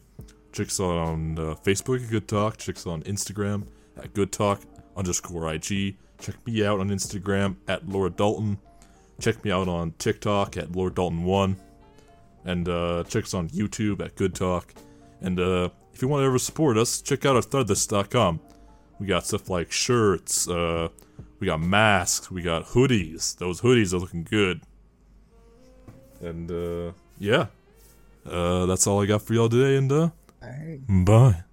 Check 0.52 0.68
us 0.68 0.80
out 0.80 0.96
on 0.96 1.38
uh, 1.38 1.54
Facebook 1.64 2.04
at 2.04 2.10
Good 2.10 2.28
Talk, 2.28 2.58
check 2.58 2.76
us 2.76 2.86
out 2.86 2.92
on 2.92 3.02
Instagram 3.02 3.66
at 3.96 4.14
Good 4.14 4.30
Talk 4.30 4.60
underscore 4.96 5.52
IG. 5.52 5.96
Check 6.20 6.46
me 6.46 6.64
out 6.64 6.78
on 6.78 6.90
Instagram 6.90 7.56
at 7.66 7.88
Laura 7.88 8.10
Dalton. 8.10 8.58
Check 9.20 9.44
me 9.44 9.50
out 9.50 9.68
on 9.68 9.92
TikTok 9.98 10.56
at 10.56 10.74
Laura 10.74 10.92
Dalton 10.92 11.24
One. 11.24 11.56
And 12.44 12.68
uh 12.68 13.04
check 13.04 13.24
us 13.24 13.34
on 13.34 13.48
YouTube 13.48 14.00
at 14.04 14.14
Good 14.14 14.34
Talk. 14.34 14.72
And 15.20 15.40
uh, 15.40 15.70
if 15.94 16.02
you 16.02 16.08
want 16.08 16.22
to 16.22 16.26
ever 16.26 16.38
support 16.38 16.76
us, 16.76 17.00
check 17.00 17.24
out 17.24 17.36
our 17.36 17.42
threadless.com. 17.42 18.40
We 18.98 19.06
got 19.06 19.26
stuff 19.26 19.48
like 19.48 19.70
shirts, 19.70 20.48
uh, 20.48 20.88
we 21.38 21.46
got 21.46 21.60
masks, 21.60 22.30
we 22.30 22.42
got 22.42 22.64
hoodies. 22.64 23.36
Those 23.36 23.60
hoodies 23.60 23.92
are 23.92 23.98
looking 23.98 24.24
good. 24.24 24.60
And 26.20 26.50
uh, 26.50 26.92
yeah, 27.18 27.46
uh, 28.26 28.66
that's 28.66 28.86
all 28.86 29.02
I 29.02 29.06
got 29.06 29.22
for 29.22 29.34
y'all 29.34 29.48
today. 29.48 29.76
And 29.76 29.92
uh, 29.92 30.10
right. 30.42 30.80
bye. 30.88 31.44